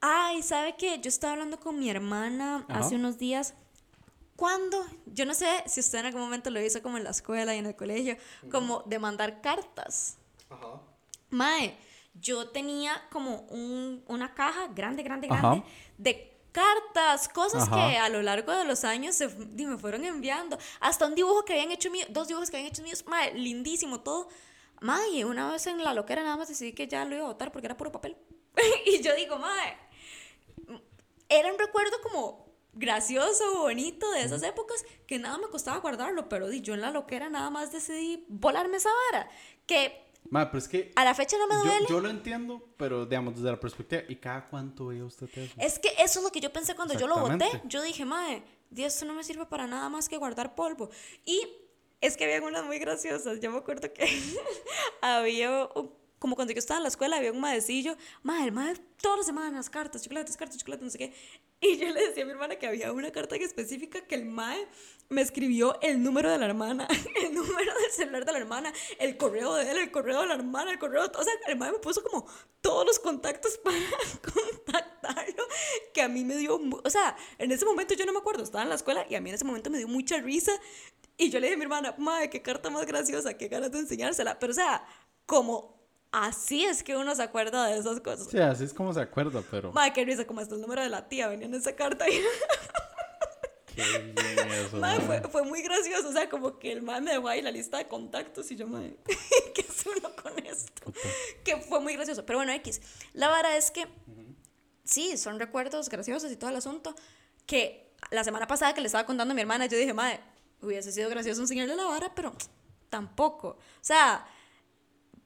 [0.01, 0.99] Ay, ¿sabe qué?
[0.99, 2.79] Yo estaba hablando con mi hermana Ajá.
[2.79, 3.53] hace unos días.
[4.35, 4.85] ¿Cuándo?
[5.07, 7.57] Yo no sé si usted en algún momento lo hizo como en la escuela y
[7.57, 8.15] en el colegio,
[8.49, 10.17] como de mandar cartas.
[10.49, 10.79] Ajá.
[11.29, 11.77] Mae,
[12.21, 15.41] yo tenía como un- una caja grande, grande, Ajá.
[15.41, 15.63] grande
[15.97, 17.75] de cartas, cosas Ajá.
[17.89, 20.57] que a lo largo de los años se, me fueron enviando.
[20.79, 24.01] Hasta un dibujo que habían hecho mío, dos dibujos que habían hecho míos, mae, lindísimo
[24.01, 24.29] todo.
[24.81, 27.51] Mae, una vez en la loquera nada más decidí que ya lo iba a botar
[27.51, 28.17] porque era puro papel.
[28.85, 29.77] y yo digo, mae,
[31.29, 36.51] era un recuerdo como gracioso, bonito de esas épocas que nada me costaba guardarlo, pero
[36.51, 39.29] yo en la loquera nada más decidí volarme esa vara.
[39.65, 41.85] Que Ma, pero es que a la fecha no me duele.
[41.89, 45.53] yo, yo lo entiendo, pero digamos, desde la perspectiva, ¿y cada cuánto veía usted eso?
[45.57, 47.15] Es que eso es lo que yo pensé cuando yo lo.
[47.15, 47.61] Exactamente.
[47.67, 50.89] Yo dije, mae, di, esto no me sirve para nada más que guardar polvo.
[51.25, 51.41] Y
[52.01, 53.39] es que había unas muy graciosas.
[53.39, 54.05] Yo me acuerdo que
[55.01, 58.75] había, un- como cuando yo estaba en la escuela, había un maecillo, mae, el mae,
[59.01, 61.13] todas las semanas, cartas, chocolates, cartas, chocolates, no sé qué.
[61.61, 64.23] Y yo le decía a mi hermana que había una carta en específica que el
[64.23, 64.65] mae
[65.09, 66.87] me escribió el número de la hermana,
[67.21, 70.35] el número del celular de la hermana, el correo de él, el correo de la
[70.35, 72.25] hermana, el correo, o sea, el mae me puso como
[72.61, 73.77] todos los contactos para
[74.21, 75.43] contactarlo,
[75.93, 78.63] que a mí me dio, o sea, en ese momento yo no me acuerdo, estaba
[78.63, 80.53] en la escuela y a mí en ese momento me dio mucha risa
[81.17, 83.79] y yo le dije a mi hermana, mae, qué carta más graciosa, qué ganas de
[83.79, 84.87] enseñársela, pero o sea,
[85.25, 85.78] como
[86.11, 88.27] así es que uno se acuerda de esas cosas.
[88.29, 89.71] Sí, así es como se acuerda, pero...
[89.71, 93.81] Mae, qué risa, como hasta el número de la tía venía en esa carta Qué
[93.81, 94.15] bien
[94.51, 95.05] eso, Mae, ma.
[95.05, 97.77] fue, fue muy gracioso, o sea, como que el mae me dejó ahí la lista
[97.77, 98.97] de contactos y yo, mae,
[99.53, 100.91] ¿qué es uno con esto?
[101.43, 102.81] Que fue muy gracioso, pero bueno, X.
[103.13, 103.87] La vara es que,
[104.83, 106.95] sí, son recuerdos graciosos y todo el asunto,
[107.45, 110.19] que la semana pasada que le estaba contando a mi hermana, yo dije, mae,
[110.61, 112.33] hubiese sido gracioso enseñarle la vara, pero
[112.89, 113.49] tampoco.
[113.49, 114.25] O sea,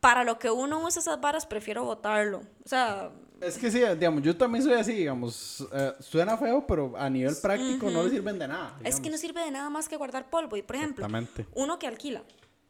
[0.04, 2.40] para lo que uno usa esas varas, prefiero botarlo.
[2.66, 6.94] O sea, Es que sí, digamos, yo también soy así, digamos, eh, suena feo, pero
[6.98, 8.78] a nivel práctico no le sirven de nada.
[8.84, 10.58] Es que no sirve de nada más que guardar polvo.
[10.58, 11.08] Y por ejemplo,
[11.54, 12.22] uno que alquila,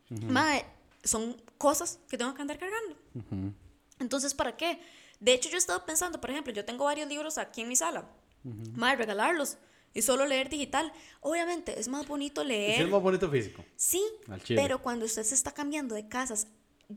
[0.09, 0.63] mae,
[1.03, 2.95] son cosas que tengo que andar cargando.
[3.99, 4.79] Entonces, ¿para qué?
[5.19, 7.75] De hecho, yo he estado pensando, por ejemplo, yo tengo varios libros aquí en mi
[7.75, 8.05] sala.
[8.75, 9.57] Mae, regalarlos
[9.91, 10.93] y solo leer digital.
[11.21, 12.83] Obviamente, es más bonito leer.
[12.83, 13.65] es más bonito físico.
[13.75, 14.61] Sí, Al chile.
[14.61, 16.47] pero cuando usted se está cambiando de casas,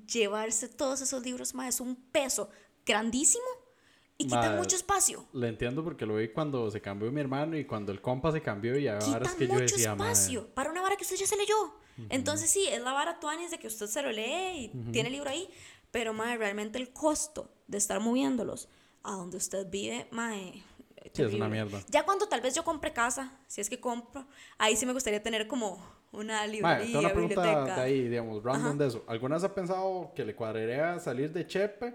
[0.06, 2.50] llevarse todos esos libros, mae, es un peso
[2.84, 3.44] grandísimo
[4.18, 5.26] y quita Mae, mucho espacio.
[5.32, 8.40] Lo entiendo porque lo vi cuando se cambió mi hermano y cuando el compa se
[8.40, 11.26] cambió y ahora es que yo decía, "Mae, espacio para una vara que usted ya
[11.26, 11.74] se leyó.
[12.10, 15.14] Entonces sí, es la vara tuanis de que usted se lo lee y tiene el
[15.14, 15.48] libro ahí,
[15.90, 18.68] pero mae, realmente el costo de estar moviéndolos
[19.02, 20.62] a donde usted vive, mae,
[21.12, 21.82] Sí, es una mierda.
[21.88, 24.26] Ya cuando tal vez yo compre casa, si es que compro,
[24.58, 25.82] ahí sí me gustaría tener como
[26.12, 27.76] una librería, tengo una pregunta biblioteca.
[27.76, 29.04] de ahí, digamos, random de eso.
[29.08, 31.94] ¿Alguna vez ha pensado que le cuadraría salir de Chepe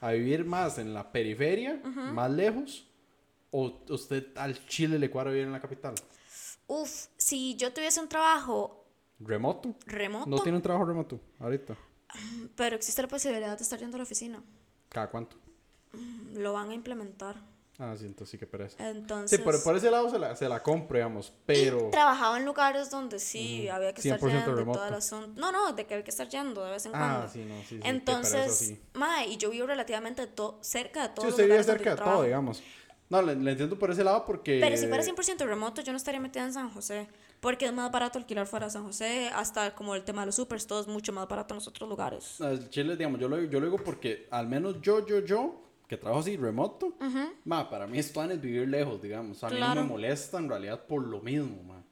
[0.00, 2.88] a vivir más en la periferia, más lejos?
[3.50, 5.94] ¿O usted al Chile le cuadra vivir en la capital?
[6.66, 8.86] Uf, si yo tuviese un trabajo
[9.20, 9.74] ¿Remoto?
[9.86, 11.76] remoto, No tiene un trabajo remoto ahorita.
[12.56, 14.42] pero existe la posibilidad de estar yendo a la oficina,
[14.88, 15.36] ¿Cada cuánto?
[16.34, 17.36] lo van a implementar.
[17.78, 18.76] Ah, sí, entonces sí que pereza.
[18.88, 21.88] Entonces, Sí, por, por ese lado se la, se la compro, digamos, pero...
[21.88, 25.40] Y trabajaba en lugares donde sí había que estar 100% yendo todo el asunto.
[25.40, 27.28] No, no, de que había que estar yendo de vez en Ah, cuando.
[27.32, 28.80] sí, no, sí, sí, qué pereza, Entonces, sí.
[28.94, 31.96] mae, y yo vivo relativamente to- cerca de Sí, todos los usted vive cerca de
[31.96, 32.62] todo, digamos.
[33.08, 34.58] No, le, le entiendo por ese lado porque...
[34.60, 37.08] Pero si fuera 100% remoto, yo no estaría metida en San José.
[37.40, 39.28] Porque es más barato alquilar fuera de San José.
[39.34, 41.88] Hasta como el tema de los supers, todo es mucho más barato en los otros
[41.90, 42.38] lugares.
[42.70, 45.60] Chile, digamos, yo lo, yo lo digo porque al menos yo, yo, yo,
[45.92, 46.94] que trabajo así remoto,
[47.44, 49.44] ma, para mí es es vivir lejos, digamos.
[49.44, 51.82] A mí no me molesta en realidad por lo mismo, ma.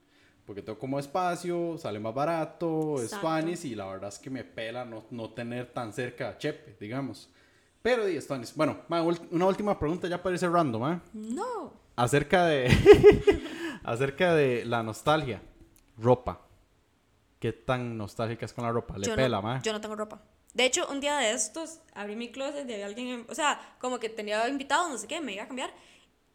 [0.46, 3.26] Porque tengo como espacio, sale más barato, es Exacto.
[3.26, 6.78] tuanis y la verdad es que me pela no, no tener tan cerca a Chepe,
[6.80, 7.28] digamos.
[7.82, 8.57] Pero, di, Stones.
[8.57, 11.03] Bueno, ma, una última pregunta ya para ir cerrando, ma.
[11.12, 11.74] No.
[11.96, 12.68] Acerca de.
[13.84, 15.42] acerca de la nostalgia.
[15.98, 16.40] Ropa.
[17.38, 18.96] ¿Qué tan nostálgica es con la ropa?
[18.96, 19.61] Le yo pela, no, ma.
[19.62, 20.22] Yo no tengo ropa.
[20.55, 23.76] De hecho, un día de estos abrí mi closet y había alguien, en- o sea,
[23.80, 25.72] como que tenía invitados, no sé qué, me iba a cambiar.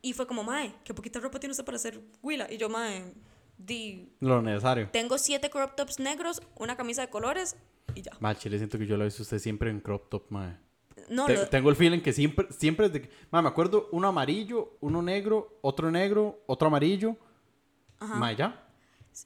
[0.01, 2.47] Y fue como, mae, qué poquita ropa tiene usted para hacer huila.
[2.51, 3.13] Y yo, mae,
[3.57, 4.89] di, Lo necesario.
[4.91, 7.55] tengo siete crop tops negros, una camisa de colores
[7.93, 8.11] y ya.
[8.19, 10.59] Ma, chile, siento que yo lo he visto usted siempre en crop top, ma.
[11.09, 14.07] No, Te- lo- tengo el feeling que siempre, siempre de que- Ma, me acuerdo uno
[14.07, 17.17] amarillo, uno negro, otro negro, otro amarillo.
[17.99, 18.64] Ma, ya.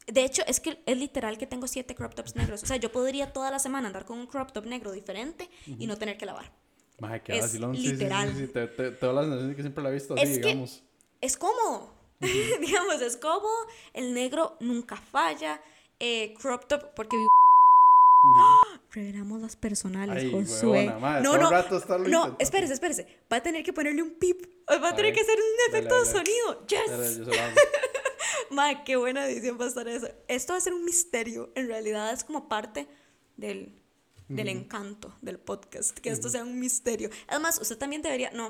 [0.08, 2.64] De hecho, es que es literal que tengo siete crop tops negros.
[2.64, 5.88] O sea, yo podría toda la semana andar con un crop top negro diferente y
[5.88, 6.52] no tener que lavar.
[7.00, 7.76] Ma, qué Es vacilón.
[7.76, 8.36] Sí, sí, sí, literal.
[8.36, 10.30] sí, Te, te, te doy la sensación de que siempre la he visto así, Es
[10.40, 10.84] que- digamos.
[11.22, 11.94] es cómodo.
[12.20, 13.50] Digamos, es cómodo.
[13.94, 15.62] El negro nunca falla.
[16.00, 17.28] Eh, crop top, porque vi-
[18.42, 18.80] ¡Ah!
[18.92, 20.70] Revelamos las personales, Ay, Josué.
[20.88, 23.06] huevona, madre, no, no, rato no, espérese, espérese.
[23.32, 24.46] Va a tener que ponerle un pip.
[24.70, 25.14] Va a tener ver.
[25.14, 26.18] que hacer un Dale, efecto de dale.
[26.18, 26.66] sonido.
[26.68, 27.18] Dale, Yes.
[27.20, 27.32] yo se.
[28.52, 30.08] Madre, qué buena edición va a estar eso.
[30.28, 31.52] Esto va a ser un misterio.
[31.56, 32.88] En realidad es como parte
[33.38, 33.74] del,
[34.28, 35.97] del encanto del podcast.
[36.00, 37.10] Que esto sea un misterio.
[37.28, 38.32] Además, usted también debería.
[38.32, 38.50] No,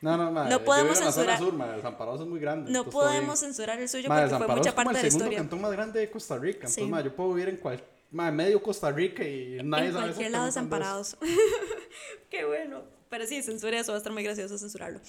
[0.00, 0.44] No, no, ma.
[0.44, 1.72] No yo podemos en zona censurar- sur, ma.
[1.76, 2.70] Desamparados es muy grande.
[2.70, 5.24] no podemos censurar el suyo Ma, porque fue mucha es parte de el la segundo
[5.24, 5.38] historia.
[5.38, 6.56] cantón más grande de Costa Rica.
[6.60, 6.90] Entonces, Sí.
[6.90, 10.30] ma, yo puedo vivir en cual, ma, medio Costa Rica y nadie en sabe cualquier
[10.30, 10.54] lado es.
[10.54, 11.16] desamparados.
[12.30, 12.82] Qué bueno.
[13.08, 15.00] Pero sí, censura eso, va a estar muy gracioso censurarlo.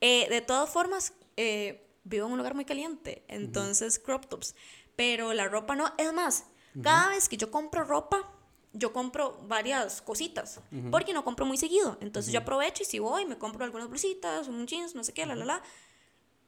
[0.00, 4.54] Eh, de todas formas, eh, vivo en un lugar muy caliente, entonces crop tops.
[4.96, 5.92] Pero la ropa no.
[5.98, 6.44] Es más,
[6.82, 8.30] cada vez que yo compro ropa,
[8.72, 11.96] yo compro varias cositas, porque no compro muy seguido.
[12.00, 15.26] Entonces yo aprovecho y si voy, me compro algunas blusitas, un jeans, no sé qué,
[15.26, 15.62] la, la, la.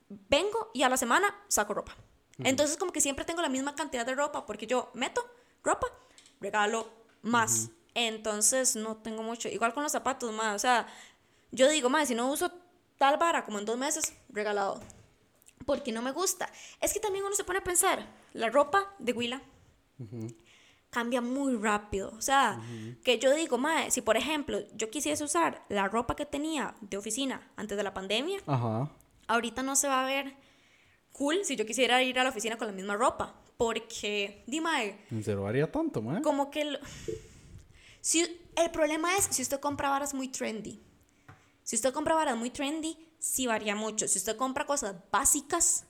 [0.09, 1.97] Vengo y a la semana saco ropa.
[2.39, 5.25] Entonces como que siempre tengo la misma cantidad de ropa, porque yo meto
[5.63, 5.87] ropa,
[6.41, 6.89] regalo
[7.23, 7.71] más.
[7.95, 9.49] Entonces no tengo mucho.
[9.49, 10.57] Igual con los zapatos, más.
[10.57, 10.87] O sea,
[11.51, 12.51] yo digo, más, si no uso
[12.99, 14.81] tal vara como en dos meses, regalado.
[15.67, 16.49] Porque no me gusta.
[16.81, 19.43] Es que también uno se pone a pensar, la ropa de Willa
[20.91, 22.13] cambia muy rápido.
[22.17, 22.61] O sea,
[23.05, 26.97] que yo digo, mae, si por ejemplo yo quisiese usar la ropa que tenía de
[26.97, 28.91] oficina antes de la pandemia, Ajá.
[29.29, 30.35] ahorita no se va a ver
[31.13, 33.35] cool si yo quisiera ir a la oficina con la misma ropa.
[33.57, 36.21] Porque, di mae, ¿En serio haría tanto, ma?
[36.23, 36.65] como que...
[36.65, 36.79] lo-
[38.01, 38.21] Si,
[38.57, 40.83] el problema es si usted compra varas muy trendy.
[41.63, 44.09] Si usted compra varas muy trendy, sí varía mucho.
[44.09, 45.85] Si usted compra cosas básicas,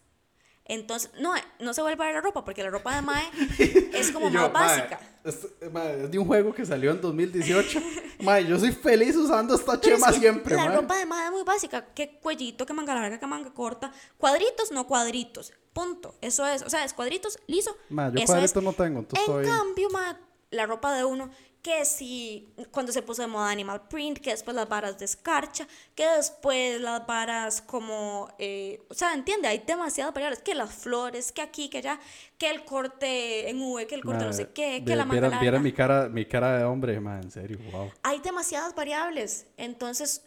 [0.66, 1.10] entonces...
[1.18, 3.24] No, no se vuelve a la ropa, porque la ropa de Mae
[3.94, 5.00] es como yo, más básica.
[5.24, 7.80] Es, ma, es de un juego que salió en 2018.
[8.20, 10.74] ma, yo soy feliz usando esta Pero es chema que siempre, La ma.
[10.76, 11.86] ropa de Mae es muy básica.
[11.94, 13.90] ¿Qué cuellito, qué manga larga, qué manga corta?
[14.18, 15.54] Cuadritos, no cuadritos.
[15.72, 16.14] Punto.
[16.20, 16.60] Eso es.
[16.62, 17.74] O sea, es cuadritos, liso.
[17.88, 18.62] Ma, yo eso cuadritos es.
[18.62, 19.46] no tengo, entonces En estoy...
[19.46, 20.20] cambio, ma,
[20.50, 21.30] la ropa de uno,
[21.62, 25.68] que si cuando se puso de moda animal print, que después las varas de escarcha,
[25.94, 31.30] que después las varas como, eh, o sea, entiende, hay demasiadas variables, que las flores,
[31.30, 32.00] que aquí, que allá,
[32.36, 35.38] que el corte en V, que el corte no Ma, sé qué, que la manga
[35.38, 37.92] viera, mi cara, mi cara de hombre, ma, en serio, wow.
[38.02, 40.22] Hay demasiadas variables, entonces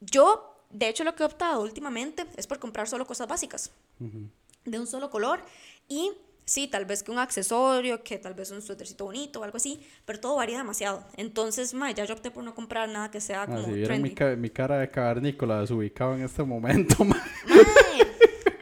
[0.00, 4.78] yo, de hecho, lo que he optado últimamente es por comprar solo cosas básicas, de
[4.78, 5.42] un solo color,
[5.88, 6.12] y
[6.44, 9.80] sí, tal vez que un accesorio, que tal vez un suétercito bonito o algo así,
[10.04, 11.04] pero todo varía demasiado.
[11.16, 14.02] Entonces, ma, ya yo opté por no comprar nada que sea Ma, como si vieran
[14.02, 14.14] mi, trendy.
[14.14, 17.22] ca- mi cara de cavernícola desubicado en este momento, ma.
[17.46, 18.06] Mae,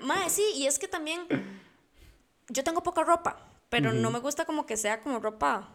[0.03, 1.20] mae, sí, y es que también
[2.49, 5.68] yo tengo poca ropa, pero no me gusta como que sea como ropa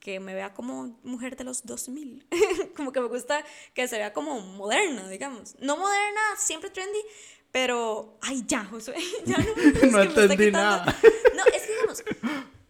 [0.00, 2.26] que me vea como mujer de los 2000.
[2.76, 3.44] como que me gusta
[3.74, 5.56] que se vea como moderna, digamos.
[5.60, 6.98] No moderna, siempre trendy,
[7.52, 8.96] pero ay, ya, Josué,
[9.26, 10.84] ya no, es entendí nada.
[11.34, 12.04] No, es que digamos,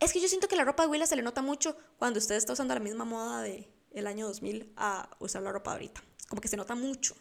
[0.01, 2.37] es que yo siento que la ropa de Willa se le nota mucho cuando usted
[2.37, 6.03] está usando la misma moda de el año 2000 a usar la ropa de ahorita.
[6.29, 7.15] Como que se nota mucho.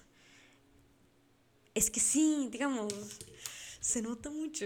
[1.73, 2.93] Es que sí, digamos,
[3.79, 4.65] se nota mucho.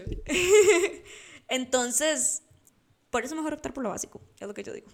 [1.47, 2.43] Entonces,
[3.09, 4.87] por eso mejor optar por lo básico, es lo que yo digo.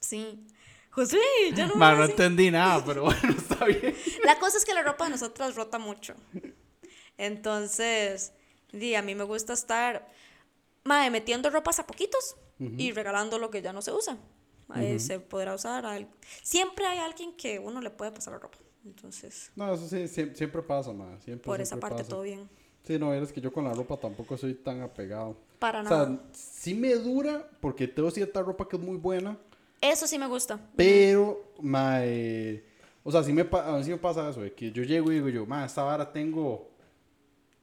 [0.00, 0.46] Sí.
[0.90, 1.18] José,
[1.54, 3.94] ya no me Ma, no entendí nada, pero bueno, está bien.
[4.24, 6.14] La cosa es que la ropa de nosotras rota mucho.
[7.16, 8.32] Entonces,
[8.72, 10.08] di, a mí me gusta estar
[10.84, 14.18] mae, metiendo ropas a poquitos y regalando lo que ya no se usa.
[14.68, 15.86] Mae, Se podrá usar.
[15.86, 16.08] al-
[16.42, 18.58] Siempre hay alguien que uno le puede pasar la ropa.
[18.84, 21.18] Entonces, No, eso sí, siem- siempre, pasa, ma.
[21.20, 22.10] Siempre, por esa siempre parte pasa.
[22.10, 22.48] todo bien.
[22.84, 25.36] Sí, no, es que yo con la ropa tampoco soy tan apegado.
[25.58, 26.06] Para O nada.
[26.06, 29.36] sea, sí me dura porque tengo cierta ropa que es muy buena,
[29.80, 30.60] Eso sí me gusta.
[30.76, 32.64] pero, ma, eh,
[33.02, 35.16] o sea, sí me, a mí sí me pasa eso, de que yo llego y
[35.16, 36.68] digo yo, ma, esta vara tengo,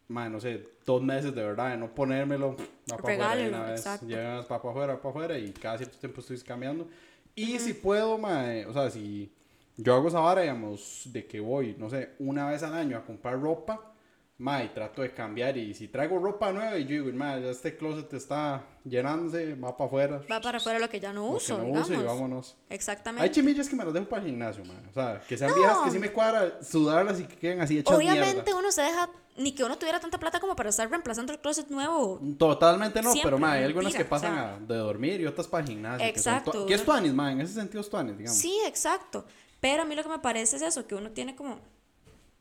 [0.07, 3.65] ma, no sé, dos meses de verdad de no ponérmelo, va para afuera Regálelo, una
[3.67, 4.07] vez, exacto.
[4.07, 6.87] llegas para afuera, para afuera y cada cierto tiempo estoy cambiando.
[7.35, 9.31] Y si puedo, ma, eh, o sea, si
[9.75, 13.05] yo hago esa vara, digamos, de que voy, no sé, una vez al año a
[13.05, 13.93] comprar ropa,
[14.39, 15.57] ma, y trato de cambiar.
[15.57, 19.75] Y si traigo ropa nueva, y yo digo, ma, ya este closet está llenándose, va
[19.75, 20.21] para afuera.
[20.31, 21.89] Va para afuera lo que ya no lo que uso, no digamos.
[21.89, 22.57] uso y vámonos.
[22.69, 23.31] Hay Exactamente.
[23.31, 24.73] chimillas que me las dejo para el gimnasio, ma.
[24.89, 25.55] O sea, que sean No.
[25.57, 28.55] viejas que sí me cuadra sudarlas y que queden así hechas Obviamente mierda.
[28.59, 31.67] uno se deja, ni que uno tuviera tanta plata como para estar reemplazando el closet
[31.69, 32.19] nuevo.
[32.37, 34.55] Totalmente no, Siempre, pero ma, hay algunas mentira, que pasan o sea.
[34.55, 36.13] a- de dormir y otras para el gimnasio.
[36.13, 38.37] que son Exacto, Que es tuanis, ma, en ese sentido es tuanis, digamos.
[38.39, 39.25] Sí, exacto.
[39.59, 41.59] Pero a mí lo que me parece es eso, que uno tiene como...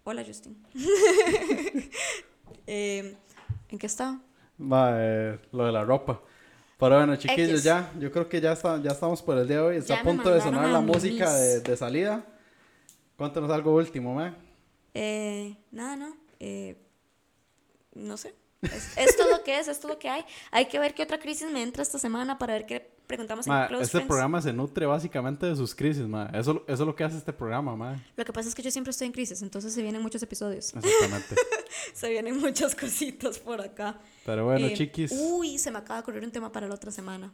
[0.08, 0.56] Hola, Justin.
[2.68, 3.16] Eh,
[3.68, 4.18] ¿En qué estaba?
[4.60, 6.20] Eh, lo de la ropa.
[6.78, 7.62] Pero bueno, chiquillos, X.
[7.64, 9.76] ya, yo creo que ya, está, ya estamos por el día de hoy.
[9.76, 12.24] Está Ya a punto de sonar la música de, de salida.
[13.16, 14.36] Cuéntanos algo último, ma.
[14.94, 16.16] Eh, nada, no.
[16.40, 16.76] Eh,
[17.94, 18.34] no sé.
[18.62, 20.24] Es- esto es lo que es, esto es lo que hay.
[20.50, 23.62] Hay que ver qué otra crisis me entra esta semana para ver qué preguntamos Ma,
[23.62, 24.08] en Close este Friends.
[24.08, 26.26] programa se nutre básicamente de sus crisis, ma.
[26.32, 28.02] Eso, eso es lo que hace este programa, ma.
[28.16, 30.74] Lo que pasa es que yo siempre estoy en crisis, entonces se vienen muchos episodios.
[30.74, 31.34] Exactamente.
[31.94, 33.98] se vienen muchas cositas por acá.
[34.24, 35.12] Pero bueno, Eh, chiquis.
[35.12, 37.32] Uy, se me acaba de ocurrir un tema para la otra semana.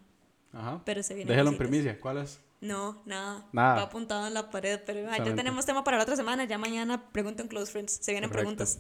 [0.55, 0.83] Ajá.
[0.85, 1.99] pero se vienen Déjelo en primicia.
[1.99, 2.39] ¿Cuál es?
[2.61, 3.47] No, nada.
[3.53, 3.75] Nada.
[3.77, 6.45] Va apuntado en la pared, pero ah, ya tenemos tema para la otra semana.
[6.45, 7.93] Ya mañana pregunto en Close Friends.
[8.03, 8.49] Se vienen Correcto.
[8.57, 8.79] preguntas.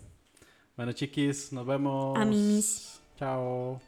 [0.76, 2.18] Bueno, chiquis, nos vemos.
[2.18, 3.00] A mimis.
[3.18, 3.80] Chao.